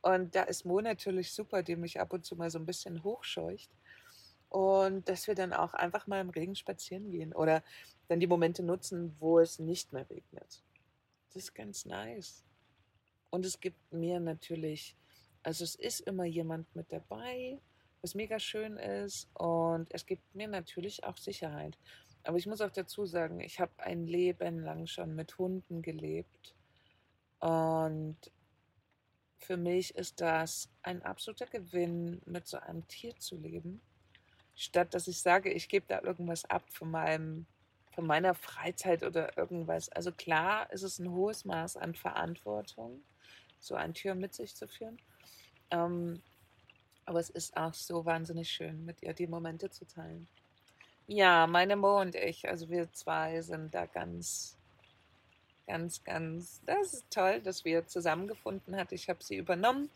Und 0.00 0.34
da 0.34 0.42
ist 0.44 0.64
Mo 0.64 0.80
natürlich 0.80 1.32
super, 1.32 1.62
die 1.62 1.76
mich 1.76 2.00
ab 2.00 2.12
und 2.12 2.24
zu 2.24 2.36
mal 2.36 2.50
so 2.50 2.58
ein 2.58 2.66
bisschen 2.66 3.02
hochscheucht 3.02 3.70
und 4.54 5.08
dass 5.08 5.26
wir 5.26 5.34
dann 5.34 5.52
auch 5.52 5.74
einfach 5.74 6.06
mal 6.06 6.20
im 6.20 6.30
Regen 6.30 6.54
spazieren 6.54 7.10
gehen 7.10 7.32
oder 7.32 7.64
dann 8.06 8.20
die 8.20 8.28
Momente 8.28 8.62
nutzen, 8.62 9.16
wo 9.18 9.40
es 9.40 9.58
nicht 9.58 9.92
mehr 9.92 10.08
regnet. 10.08 10.62
Das 11.26 11.42
ist 11.42 11.54
ganz 11.56 11.84
nice. 11.86 12.44
Und 13.30 13.44
es 13.44 13.58
gibt 13.58 13.92
mir 13.92 14.20
natürlich, 14.20 14.96
also 15.42 15.64
es 15.64 15.74
ist 15.74 16.02
immer 16.02 16.24
jemand 16.24 16.72
mit 16.76 16.92
dabei, 16.92 17.58
was 18.00 18.14
mega 18.14 18.38
schön 18.38 18.76
ist 18.76 19.28
und 19.34 19.92
es 19.92 20.06
gibt 20.06 20.22
mir 20.36 20.46
natürlich 20.46 21.02
auch 21.02 21.16
Sicherheit. 21.16 21.76
Aber 22.22 22.36
ich 22.36 22.46
muss 22.46 22.60
auch 22.60 22.70
dazu 22.70 23.06
sagen, 23.06 23.40
ich 23.40 23.58
habe 23.58 23.72
ein 23.78 24.06
Leben 24.06 24.60
lang 24.60 24.86
schon 24.86 25.16
mit 25.16 25.36
Hunden 25.36 25.82
gelebt 25.82 26.54
und 27.40 28.18
für 29.38 29.56
mich 29.56 29.96
ist 29.96 30.20
das 30.20 30.70
ein 30.82 31.02
absoluter 31.02 31.46
Gewinn, 31.46 32.22
mit 32.24 32.46
so 32.46 32.58
einem 32.58 32.86
Tier 32.86 33.16
zu 33.16 33.36
leben 33.36 33.80
statt 34.56 34.94
dass 34.94 35.08
ich 35.08 35.20
sage, 35.20 35.50
ich 35.50 35.68
gebe 35.68 35.86
da 35.88 36.00
irgendwas 36.02 36.44
ab 36.46 36.62
von 36.70 36.90
meinem 36.90 37.46
von 37.94 38.06
meiner 38.06 38.34
Freizeit 38.34 39.04
oder 39.04 39.38
irgendwas. 39.38 39.88
Also 39.90 40.10
klar 40.10 40.70
ist 40.72 40.82
es 40.82 40.98
ein 40.98 41.10
hohes 41.10 41.44
Maß 41.44 41.76
an 41.76 41.94
Verantwortung, 41.94 43.00
so 43.60 43.76
ein 43.76 43.94
Tier 43.94 44.16
mit 44.16 44.34
sich 44.34 44.54
zu 44.56 44.66
führen. 44.66 44.98
Ähm, 45.70 46.20
aber 47.06 47.20
es 47.20 47.30
ist 47.30 47.56
auch 47.56 47.72
so 47.72 48.04
wahnsinnig 48.04 48.50
schön, 48.50 48.84
mit 48.84 49.02
ihr 49.02 49.12
die 49.12 49.26
Momente 49.26 49.70
zu 49.70 49.86
teilen. 49.86 50.26
Ja, 51.06 51.46
meine 51.46 51.76
Mo 51.76 52.00
und 52.00 52.14
ich, 52.14 52.48
also 52.48 52.68
wir 52.68 52.90
zwei 52.92 53.42
sind 53.42 53.74
da 53.74 53.86
ganz, 53.86 54.56
ganz, 55.66 56.02
ganz, 56.02 56.62
das 56.66 56.94
ist 56.94 57.10
toll, 57.10 57.40
dass 57.42 57.64
wir 57.64 57.86
zusammengefunden 57.86 58.74
hat. 58.74 58.90
Ich 58.90 59.08
habe 59.08 59.22
sie 59.22 59.36
übernommen 59.36 59.90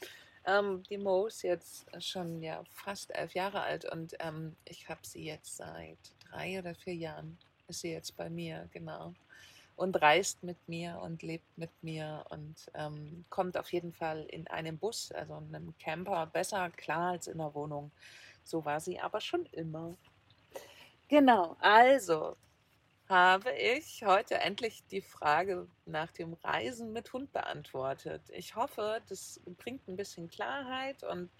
ähm, 0.48 0.82
die 0.84 0.98
Mo 0.98 1.26
ist 1.26 1.42
jetzt 1.42 1.86
schon 2.02 2.42
ja 2.42 2.64
fast 2.70 3.14
elf 3.14 3.34
Jahre 3.34 3.60
alt 3.60 3.84
und 3.84 4.14
ähm, 4.20 4.56
ich 4.64 4.88
habe 4.88 5.00
sie 5.02 5.24
jetzt 5.24 5.56
seit 5.58 5.98
drei 6.30 6.58
oder 6.58 6.74
vier 6.74 6.94
Jahren. 6.94 7.38
Ist 7.68 7.80
sie 7.80 7.92
jetzt 7.92 8.16
bei 8.16 8.30
mir, 8.30 8.68
genau. 8.72 9.12
Und 9.76 10.00
reist 10.00 10.42
mit 10.42 10.56
mir 10.66 10.98
und 11.02 11.22
lebt 11.22 11.46
mit 11.56 11.70
mir 11.82 12.24
und 12.30 12.56
ähm, 12.74 13.24
kommt 13.28 13.56
auf 13.58 13.72
jeden 13.72 13.92
Fall 13.92 14.24
in 14.30 14.46
einem 14.48 14.78
Bus, 14.78 15.12
also 15.12 15.36
in 15.36 15.54
einem 15.54 15.74
Camper, 15.78 16.26
besser 16.26 16.70
klar 16.70 17.12
als 17.12 17.26
in 17.26 17.38
der 17.38 17.54
Wohnung. 17.54 17.90
So 18.42 18.64
war 18.64 18.80
sie 18.80 18.98
aber 18.98 19.20
schon 19.20 19.44
immer. 19.52 19.94
Genau, 21.08 21.56
also 21.60 22.36
habe 23.08 23.52
ich 23.52 24.04
heute 24.04 24.36
endlich 24.38 24.84
die 24.86 25.00
Frage 25.00 25.66
nach 25.86 26.12
dem 26.12 26.34
Reisen 26.34 26.92
mit 26.92 27.12
Hund 27.12 27.32
beantwortet. 27.32 28.22
Ich 28.30 28.54
hoffe, 28.54 29.00
das 29.08 29.40
bringt 29.56 29.88
ein 29.88 29.96
bisschen 29.96 30.28
Klarheit 30.28 31.02
und 31.04 31.30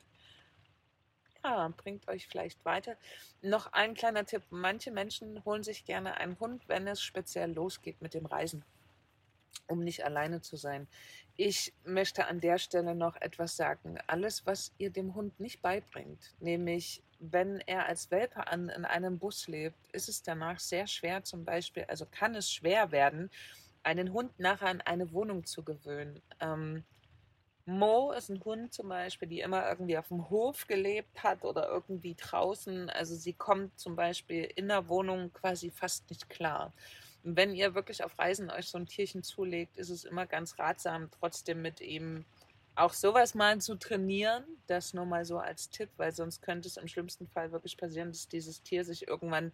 ja, 1.44 1.68
bringt 1.76 2.08
euch 2.08 2.26
vielleicht 2.26 2.64
weiter. 2.64 2.96
Noch 3.42 3.72
ein 3.72 3.94
kleiner 3.94 4.24
Tipp. 4.24 4.42
Manche 4.50 4.90
Menschen 4.90 5.44
holen 5.44 5.62
sich 5.62 5.84
gerne 5.84 6.16
einen 6.16 6.40
Hund, 6.40 6.68
wenn 6.68 6.86
es 6.88 7.02
speziell 7.02 7.52
losgeht 7.52 8.00
mit 8.00 8.14
dem 8.14 8.26
Reisen, 8.26 8.64
um 9.66 9.84
nicht 9.84 10.04
alleine 10.04 10.40
zu 10.40 10.56
sein. 10.56 10.88
Ich 11.36 11.74
möchte 11.84 12.26
an 12.26 12.40
der 12.40 12.58
Stelle 12.58 12.94
noch 12.94 13.16
etwas 13.16 13.56
sagen. 13.56 13.98
Alles, 14.06 14.46
was 14.46 14.72
ihr 14.78 14.90
dem 14.90 15.14
Hund 15.14 15.38
nicht 15.38 15.60
beibringt, 15.60 16.34
nämlich 16.40 17.02
wenn 17.18 17.60
er 17.60 17.86
als 17.86 18.10
Welpe 18.10 18.46
an, 18.46 18.68
in 18.68 18.84
einem 18.84 19.18
Bus 19.18 19.48
lebt, 19.48 19.86
ist 19.92 20.08
es 20.08 20.22
danach 20.22 20.60
sehr 20.60 20.86
schwer, 20.86 21.24
zum 21.24 21.44
Beispiel, 21.44 21.84
also 21.88 22.06
kann 22.10 22.34
es 22.34 22.50
schwer 22.50 22.92
werden, 22.92 23.30
einen 23.82 24.12
Hund 24.12 24.38
nachher 24.38 24.68
an 24.68 24.80
eine 24.82 25.12
Wohnung 25.12 25.44
zu 25.44 25.62
gewöhnen. 25.62 26.20
Ähm, 26.40 26.84
Mo 27.64 28.12
ist 28.12 28.30
ein 28.30 28.42
Hund 28.44 28.72
zum 28.72 28.88
Beispiel, 28.88 29.28
die 29.28 29.40
immer 29.40 29.68
irgendwie 29.68 29.98
auf 29.98 30.08
dem 30.08 30.30
Hof 30.30 30.66
gelebt 30.66 31.22
hat 31.22 31.44
oder 31.44 31.68
irgendwie 31.68 32.14
draußen. 32.14 32.88
Also 32.88 33.14
sie 33.14 33.34
kommt 33.34 33.78
zum 33.78 33.94
Beispiel 33.94 34.44
in 34.56 34.68
der 34.68 34.88
Wohnung 34.88 35.32
quasi 35.34 35.70
fast 35.70 36.08
nicht 36.08 36.30
klar. 36.30 36.72
Und 37.24 37.36
wenn 37.36 37.54
ihr 37.54 37.74
wirklich 37.74 38.02
auf 38.02 38.18
Reisen 38.18 38.50
euch 38.50 38.68
so 38.68 38.78
ein 38.78 38.86
Tierchen 38.86 39.22
zulegt, 39.22 39.76
ist 39.76 39.90
es 39.90 40.04
immer 40.04 40.24
ganz 40.24 40.58
ratsam, 40.58 41.10
trotzdem 41.10 41.60
mit 41.60 41.82
ihm 41.82 42.24
auch 42.78 42.92
sowas 42.92 43.34
mal 43.34 43.60
zu 43.60 43.76
trainieren. 43.76 44.44
Das 44.66 44.94
nur 44.94 45.06
mal 45.06 45.24
so 45.24 45.38
als 45.38 45.70
Tipp, 45.70 45.90
weil 45.96 46.12
sonst 46.12 46.42
könnte 46.42 46.68
es 46.68 46.76
im 46.76 46.88
schlimmsten 46.88 47.26
Fall 47.28 47.52
wirklich 47.52 47.76
passieren, 47.76 48.12
dass 48.12 48.28
dieses 48.28 48.62
Tier 48.62 48.84
sich 48.84 49.08
irgendwann 49.08 49.52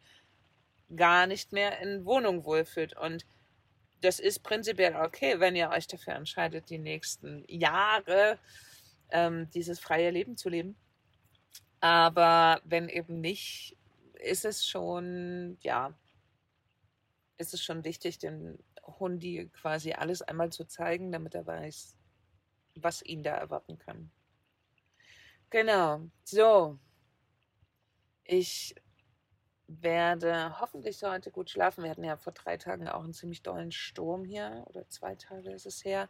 gar 0.95 1.27
nicht 1.27 1.53
mehr 1.53 1.81
in 1.81 2.05
Wohnung 2.05 2.45
wohlfühlt. 2.45 2.97
Und 2.97 3.27
das 4.01 4.21
ist 4.21 4.41
prinzipiell 4.41 4.97
okay, 4.97 5.41
wenn 5.41 5.57
ihr 5.57 5.71
euch 5.71 5.87
dafür 5.87 6.15
entscheidet, 6.15 6.69
die 6.71 6.79
nächsten 6.79 7.45
Jahre 7.49 8.39
ähm, 9.11 9.49
dieses 9.55 9.81
freie 9.81 10.11
Leben 10.11 10.37
zu 10.37 10.49
leben. 10.49 10.77
Aber 11.81 12.61
wenn 12.65 12.89
eben 12.89 13.21
nicht, 13.21 13.77
ist 14.15 14.45
es 14.45 14.67
schon, 14.67 15.59
ja, 15.61 15.93
ist 17.39 17.55
es 17.55 17.63
schon 17.63 17.85
wichtig, 17.85 18.19
den 18.19 18.59
Hundi 18.99 19.51
quasi 19.53 19.93
alles 19.93 20.23
einmal 20.23 20.51
zu 20.51 20.65
zeigen, 20.65 21.13
damit 21.13 21.35
er 21.35 21.47
weiß, 21.47 21.97
was 22.77 23.03
ihn 23.03 23.23
da 23.23 23.35
erwarten 23.35 23.79
kann. 23.79 24.11
Genau, 25.51 26.01
so. 26.25 26.79
Ich 28.25 28.75
werde 29.67 30.61
hoffentlich 30.61 31.03
heute 31.03 31.31
gut 31.31 31.51
schlafen. 31.51 31.85
Wir 31.85 31.91
hatten 31.91 32.05
ja 32.05 32.17
vor 32.17 32.33
drei 32.33 32.57
Tagen 32.57 32.89
auch 32.89 33.03
einen 33.03 33.15
ziemlich 33.15 33.43
dollen 33.43 33.73
Sturm 33.73 34.25
hier, 34.25 34.65
oder 34.69 34.89
zwei 34.89 35.15
Tage 35.15 35.53
ist 35.53 35.67
es 35.67 35.85
her. 35.85 36.09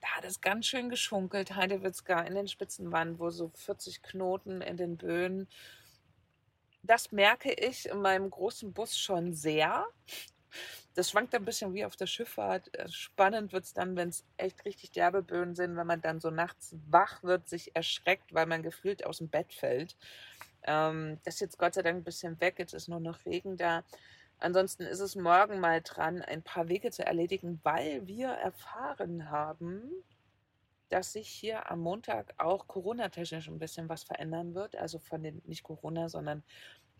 Da 0.00 0.08
hat 0.08 0.24
es 0.24 0.40
ganz 0.40 0.66
schön 0.66 0.88
geschunkelt. 0.88 1.54
Heidewitzka 1.54 2.20
in 2.22 2.34
den 2.34 2.48
Spitzenwand, 2.48 3.18
wo 3.18 3.30
so 3.30 3.50
40 3.54 4.02
Knoten 4.02 4.60
in 4.60 4.76
den 4.76 4.96
Böen. 4.96 5.48
Das 6.82 7.12
merke 7.12 7.52
ich 7.52 7.88
in 7.88 8.00
meinem 8.00 8.30
großen 8.30 8.72
Bus 8.72 8.98
schon 8.98 9.34
sehr. 9.34 9.86
Das 10.94 11.10
schwankt 11.10 11.34
ein 11.34 11.44
bisschen 11.44 11.74
wie 11.74 11.84
auf 11.84 11.96
der 11.96 12.06
Schifffahrt. 12.06 12.74
Äh, 12.76 12.88
spannend 12.88 13.52
wird 13.52 13.64
es 13.64 13.74
dann, 13.74 13.96
wenn 13.96 14.08
es 14.08 14.24
echt 14.36 14.64
richtig 14.64 14.92
derbe 14.92 15.22
Böen 15.22 15.54
sind, 15.54 15.76
wenn 15.76 15.86
man 15.86 16.00
dann 16.00 16.20
so 16.20 16.30
nachts 16.30 16.76
wach 16.88 17.22
wird, 17.22 17.48
sich 17.48 17.74
erschreckt, 17.74 18.32
weil 18.32 18.46
man 18.46 18.62
gefühlt 18.62 19.04
aus 19.04 19.18
dem 19.18 19.28
Bett 19.28 19.52
fällt. 19.52 19.96
Ähm, 20.62 21.18
das 21.24 21.34
ist 21.34 21.40
jetzt 21.40 21.58
Gott 21.58 21.74
sei 21.74 21.82
Dank 21.82 21.98
ein 21.98 22.04
bisschen 22.04 22.40
weg, 22.40 22.58
jetzt 22.58 22.74
ist 22.74 22.88
nur 22.88 23.00
noch 23.00 23.24
Regen 23.26 23.56
da. 23.56 23.82
Ansonsten 24.38 24.84
ist 24.84 25.00
es 25.00 25.16
morgen 25.16 25.60
mal 25.60 25.80
dran, 25.82 26.22
ein 26.22 26.42
paar 26.42 26.68
Wege 26.68 26.90
zu 26.90 27.04
erledigen, 27.04 27.60
weil 27.62 28.06
wir 28.06 28.28
erfahren 28.28 29.30
haben, 29.30 29.82
dass 30.90 31.12
sich 31.12 31.28
hier 31.28 31.70
am 31.70 31.80
Montag 31.80 32.34
auch 32.38 32.68
Corona-technisch 32.68 33.48
ein 33.48 33.58
bisschen 33.58 33.88
was 33.88 34.04
verändern 34.04 34.54
wird. 34.54 34.76
Also 34.76 34.98
von 34.98 35.22
den, 35.22 35.42
nicht 35.46 35.62
Corona, 35.62 36.08
sondern 36.08 36.44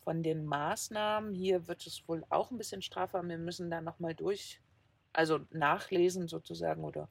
von 0.04 0.22
den 0.22 0.44
Maßnahmen. 0.44 1.34
Hier 1.34 1.66
wird 1.66 1.86
es 1.86 2.06
wohl 2.06 2.24
auch 2.28 2.50
ein 2.50 2.58
bisschen 2.58 2.82
straffer. 2.82 3.22
Wir 3.22 3.38
müssen 3.38 3.70
da 3.70 3.80
nochmal 3.80 4.14
durch, 4.14 4.60
also 5.12 5.40
nachlesen 5.50 6.28
sozusagen 6.28 6.84
oder 6.84 7.08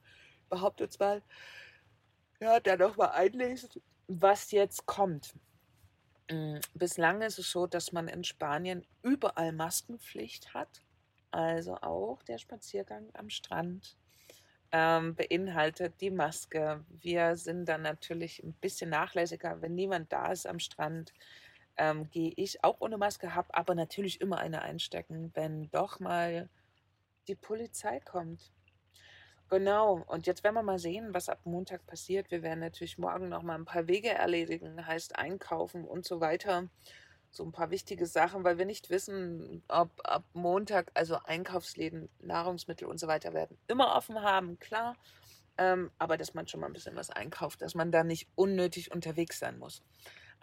behauptet 0.49 0.99
mal, 0.99 1.21
ja, 2.39 2.60
da 2.60 2.77
nochmal 2.77 3.10
einlesen, 3.10 3.69
was 4.08 4.51
jetzt 4.51 4.86
kommt. 4.86 5.34
Mm, 6.29 6.58
bislang 6.73 7.21
ist 7.21 7.39
es 7.39 7.51
so, 7.51 7.67
dass 7.67 7.91
man 7.91 8.08
in 8.08 8.23
Spanien 8.23 8.86
überall 9.01 9.51
Maskenpflicht 9.51 10.53
hat. 10.53 10.84
Also 11.32 11.75
auch 11.77 12.21
der 12.23 12.38
Spaziergang 12.38 13.10
am 13.13 13.29
Strand 13.29 13.97
ähm, 14.71 15.15
beinhaltet 15.15 16.01
die 16.01 16.12
Maske. 16.12 16.84
Wir 16.89 17.36
sind 17.36 17.65
dann 17.65 17.84
natürlich 17.84 18.43
ein 18.43 18.53
bisschen 18.53 18.89
nachlässiger. 18.89 19.62
Wenn 19.62 19.75
niemand 19.75 20.12
da 20.12 20.32
ist 20.32 20.47
am 20.47 20.60
Strand, 20.60 21.13
ähm, 21.77 22.09
gehe 22.09 22.33
ich 22.36 22.63
auch 22.63 22.77
ohne 22.79 22.97
Maske, 22.97 23.36
habe 23.36 23.53
aber 23.53 23.75
natürlich 23.75 24.21
immer 24.21 24.38
eine 24.38 24.62
einstecken, 24.62 25.31
wenn 25.33 25.69
doch 25.71 25.99
mal 25.99 26.49
die 27.27 27.36
Polizei 27.36 27.99
kommt. 27.99 28.51
Genau, 29.49 30.03
und 30.07 30.25
jetzt 30.25 30.43
werden 30.43 30.55
wir 30.55 30.63
mal 30.63 30.79
sehen, 30.79 31.13
was 31.13 31.29
ab 31.29 31.41
Montag 31.43 31.86
passiert. 31.86 32.31
Wir 32.31 32.41
werden 32.41 32.59
natürlich 32.59 32.97
morgen 32.97 33.29
noch 33.29 33.43
mal 33.43 33.55
ein 33.55 33.65
paar 33.65 33.88
Wege 33.88 34.09
erledigen, 34.09 34.86
heißt 34.86 35.17
einkaufen 35.17 35.86
und 35.86 36.05
so 36.05 36.19
weiter. 36.21 36.69
So 37.29 37.43
ein 37.43 37.51
paar 37.51 37.69
wichtige 37.69 38.05
Sachen, 38.05 38.43
weil 38.43 38.57
wir 38.57 38.65
nicht 38.65 38.89
wissen, 38.89 39.63
ob 39.67 39.89
ab 40.03 40.23
Montag, 40.33 40.91
also 40.95 41.17
Einkaufsläden, 41.23 42.09
Nahrungsmittel 42.19 42.88
und 42.88 42.99
so 42.99 43.07
weiter 43.07 43.33
werden 43.33 43.57
immer 43.67 43.95
offen 43.95 44.21
haben, 44.21 44.59
klar. 44.59 44.95
Ähm, 45.57 45.91
aber 45.99 46.17
dass 46.17 46.33
man 46.33 46.47
schon 46.47 46.59
mal 46.59 46.67
ein 46.67 46.73
bisschen 46.73 46.95
was 46.95 47.12
einkauft, 47.12 47.62
dass 47.62 47.75
man 47.75 47.91
da 47.91 48.03
nicht 48.03 48.27
unnötig 48.36 48.91
unterwegs 48.91 49.38
sein 49.38 49.59
muss. 49.59 49.83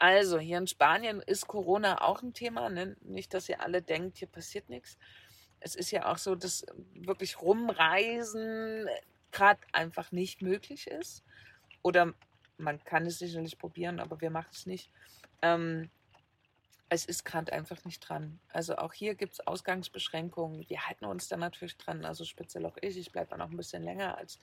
Also, 0.01 0.39
hier 0.39 0.59
in 0.59 0.67
Spanien 0.67 1.21
ist 1.21 1.47
Corona 1.47 2.03
auch 2.03 2.23
ein 2.23 2.35
Thema. 2.35 2.69
Ne? 2.69 2.97
Nicht, 3.03 3.33
dass 3.33 3.49
ihr 3.49 3.61
alle 3.61 3.83
denkt, 3.83 4.19
hier 4.19 4.29
passiert 4.29 4.69
nichts 4.69 4.99
es 5.61 5.75
ist 5.77 5.91
ja 5.91 6.11
auch 6.11 6.19
so, 6.19 6.35
dass 6.35 6.65
wirklich 6.95 7.41
rumreisen 7.41 8.89
gerade 9.31 9.61
einfach 9.73 10.11
nicht 10.11 10.43
möglich 10.43 10.87
ist. 10.87 11.23
Oder 11.83 12.15
man 12.57 12.83
kann 12.85 13.07
es 13.07 13.19
sicherlich 13.19 13.59
probieren, 13.59 14.01
aber 14.01 14.21
wir 14.21 14.31
machen 14.31 14.51
es 14.53 14.67
nicht. 14.67 14.91
Ähm, 15.43 15.91
es 16.89 17.05
ist 17.05 17.25
gerade 17.25 17.53
einfach 17.53 17.85
nicht 17.85 18.01
dran. 18.01 18.41
Also 18.49 18.77
auch 18.77 18.93
hier 18.93 19.15
gibt 19.15 19.35
es 19.35 19.47
Ausgangsbeschränkungen. 19.47 20.69
Wir 20.69 20.87
halten 20.89 21.05
uns 21.05 21.29
da 21.29 21.37
natürlich 21.37 21.77
dran. 21.77 22.05
Also 22.05 22.25
speziell 22.25 22.67
auch 22.67 22.77
ich. 22.81 22.99
Ich 22.99 23.13
bleibe 23.13 23.37
noch 23.39 23.51
ein 23.51 23.57
bisschen 23.57 23.85
länger 23.85 24.19
als 24.19 24.39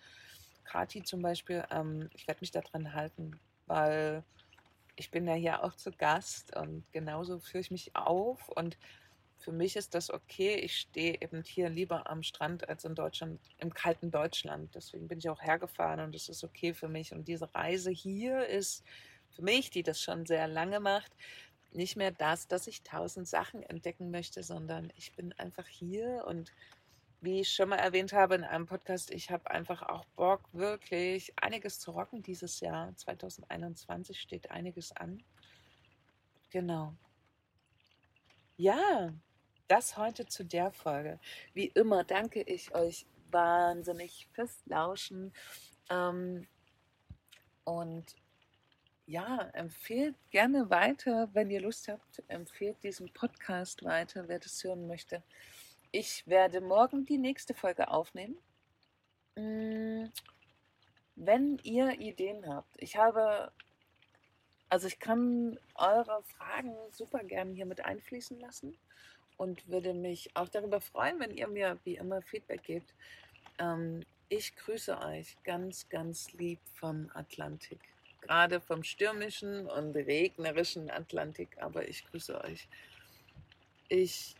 Kati 0.64 1.04
zum 1.04 1.22
Beispiel. 1.22 1.66
Ähm, 1.72 2.10
ich 2.14 2.28
werde 2.28 2.40
mich 2.42 2.52
da 2.52 2.62
dran 2.62 2.94
halten, 2.94 3.40
weil 3.66 4.24
ich 4.98 5.12
bin 5.12 5.28
ja 5.28 5.36
hier 5.36 5.64
auch 5.64 5.76
zu 5.76 5.92
Gast 5.92 6.56
und 6.56 6.84
genauso 6.92 7.40
führe 7.40 7.62
ich 7.62 7.72
mich 7.72 7.96
auf 7.96 8.50
und 8.50 8.78
für 9.38 9.52
mich 9.52 9.76
ist 9.76 9.94
das 9.94 10.10
okay. 10.10 10.56
Ich 10.56 10.78
stehe 10.78 11.22
eben 11.22 11.44
hier 11.44 11.70
lieber 11.70 12.10
am 12.10 12.24
Strand 12.24 12.68
als 12.68 12.84
in 12.84 12.96
Deutschland, 12.96 13.40
im 13.60 13.74
kalten 13.74 14.12
Deutschland. 14.12 14.74
Deswegen 14.76 15.08
bin 15.08 15.20
ich 15.20 15.30
auch 15.30 15.42
hergefahren 15.42 16.02
und 16.02 16.16
es 16.16 16.28
ist 16.28 16.44
okay 16.44 16.74
für 16.74 16.90
mich. 16.90 17.14
Und 17.14 17.28
diese 17.28 17.54
Reise 17.54 17.92
hier 17.92 18.46
ist 18.48 18.84
für 19.36 19.44
mich, 19.44 19.70
die 19.70 19.84
das 19.84 20.02
schon 20.02 20.26
sehr 20.26 20.48
lange 20.48 20.80
macht, 20.80 21.12
nicht 21.72 21.96
mehr 21.96 22.12
das, 22.12 22.48
dass 22.48 22.68
ich 22.68 22.82
tausend 22.82 23.28
Sachen 23.28 23.62
entdecken 23.62 24.10
möchte, 24.10 24.42
sondern 24.42 24.92
ich 24.98 25.14
bin 25.14 25.32
einfach 25.34 25.68
hier 25.68 26.26
und 26.28 26.52
wie 27.22 27.42
ich 27.42 27.54
schon 27.54 27.70
mal 27.70 27.78
erwähnt 27.78 28.14
habe 28.14 28.36
in 28.36 28.44
einem 28.44 28.66
Podcast, 28.66 29.12
ich 29.12 29.32
habe 29.32 29.50
einfach 29.50 29.82
auch 29.82 30.06
Bock, 30.16 30.42
wirklich 30.54 31.34
einiges 31.42 31.80
zu 31.80 31.92
rocken 31.92 32.22
dieses 32.22 32.60
Jahr. 32.60 32.96
2021 32.96 34.20
steht 34.20 34.52
einiges 34.52 34.92
an. 34.92 35.24
Genau. 36.52 36.94
Ja, 38.56 39.14
das 39.68 39.98
heute 39.98 40.26
zu 40.26 40.46
der 40.46 40.72
Folge. 40.72 41.20
Wie 41.54 41.68
immer 41.68 42.04
danke 42.04 42.42
ich 42.42 42.74
euch 42.74 43.06
wahnsinnig 43.32 44.28
fürs 44.34 44.64
Lauschen. 44.66 45.34
Ähm, 45.90 46.48
und 47.64 48.16
ja, 49.06 49.50
empfehlt 49.54 50.16
gerne 50.32 50.70
weiter, 50.70 51.30
wenn 51.34 51.50
ihr 51.50 51.62
Lust 51.62 51.88
habt. 51.88 52.24
Empfehlt 52.28 52.82
diesen 52.84 53.12
Podcast 53.14 53.84
weiter, 53.84 54.28
wer 54.28 54.40
das 54.40 54.64
hören 54.64 54.88
möchte. 54.88 55.24
Ich 55.92 56.28
werde 56.28 56.60
morgen 56.60 57.06
die 57.06 57.18
nächste 57.18 57.54
Folge 57.54 57.90
aufnehmen. 57.90 58.38
Mm, 59.36 60.06
wenn 61.16 61.60
ihr 61.64 62.00
Ideen 62.00 62.48
habt, 62.48 62.76
ich 62.78 62.98
habe, 62.98 63.52
also 64.70 64.88
ich 64.88 65.00
kann 65.00 65.58
eure 65.76 66.24
Fragen 66.24 66.76
super 66.92 67.24
gerne 67.24 67.54
hier 67.54 67.66
mit 67.66 67.86
einfließen 67.86 68.40
lassen 68.40 68.78
und 69.38 69.68
würde 69.70 69.94
mich 69.94 70.36
auch 70.36 70.50
darüber 70.50 70.82
freuen, 70.82 71.20
wenn 71.20 71.32
ihr 71.32 71.48
mir 71.48 71.80
wie 71.86 71.96
immer 71.96 72.22
Feedback 72.22 72.64
gebt. 72.64 72.94
Ähm, 73.58 74.04
ich 74.30 74.56
grüße 74.58 75.00
euch 75.00 75.38
ganz, 75.44 75.88
ganz 75.88 76.34
lieb 76.34 76.60
vom 76.74 77.10
Atlantik. 77.14 77.80
Gerade 78.20 78.60
vom 78.60 78.84
stürmischen 78.84 79.68
und 79.68 79.96
regnerischen 79.96 80.90
Atlantik, 80.90 81.58
aber 81.62 81.88
ich 81.88 82.04
grüße 82.06 82.44
euch. 82.44 82.68
Ich 83.88 84.36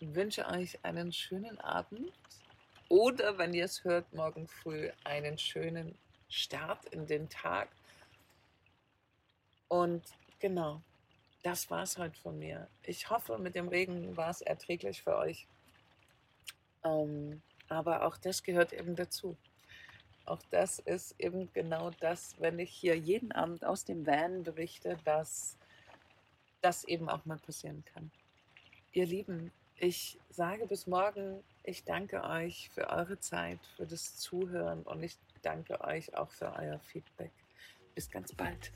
wünsche 0.00 0.46
euch 0.46 0.84
einen 0.84 1.12
schönen 1.12 1.58
Abend 1.60 2.12
oder, 2.88 3.36
wenn 3.36 3.52
ihr 3.52 3.64
es 3.64 3.84
hört, 3.84 4.12
morgen 4.14 4.48
früh 4.48 4.90
einen 5.04 5.38
schönen 5.38 5.94
Start 6.28 6.86
in 6.86 7.06
den 7.06 7.28
Tag. 7.28 7.68
Und 9.68 10.02
genau, 10.38 10.80
das 11.42 11.70
war 11.70 11.82
es 11.82 11.98
heute 11.98 12.18
von 12.20 12.38
mir. 12.38 12.68
Ich 12.82 13.10
hoffe, 13.10 13.38
mit 13.38 13.54
dem 13.54 13.68
Regen 13.68 14.16
war 14.16 14.30
es 14.30 14.40
erträglich 14.40 15.02
für 15.02 15.16
euch. 15.16 15.46
Ähm, 16.84 17.42
aber 17.68 18.06
auch 18.06 18.16
das 18.16 18.42
gehört 18.42 18.72
eben 18.72 18.96
dazu. 18.96 19.36
Auch 20.24 20.42
das 20.50 20.78
ist 20.78 21.14
eben 21.18 21.52
genau 21.52 21.90
das, 22.00 22.36
wenn 22.38 22.58
ich 22.58 22.70
hier 22.70 22.96
jeden 22.96 23.32
Abend 23.32 23.64
aus 23.64 23.84
dem 23.84 24.06
Van 24.06 24.42
berichte, 24.42 24.98
dass 25.04 25.56
das 26.60 26.84
eben 26.84 27.08
auch 27.08 27.24
mal 27.24 27.38
passieren 27.38 27.84
kann. 27.94 28.10
Ihr 28.92 29.06
Lieben, 29.06 29.52
ich 29.80 30.18
sage 30.30 30.66
bis 30.66 30.86
morgen, 30.86 31.42
ich 31.62 31.84
danke 31.84 32.24
euch 32.24 32.70
für 32.70 32.88
eure 32.90 33.18
Zeit, 33.18 33.60
für 33.76 33.86
das 33.86 34.16
Zuhören 34.16 34.82
und 34.82 35.02
ich 35.02 35.16
danke 35.42 35.80
euch 35.82 36.16
auch 36.16 36.30
für 36.30 36.52
euer 36.56 36.78
Feedback. 36.80 37.32
Bis 37.94 38.10
ganz 38.10 38.34
bald. 38.34 38.72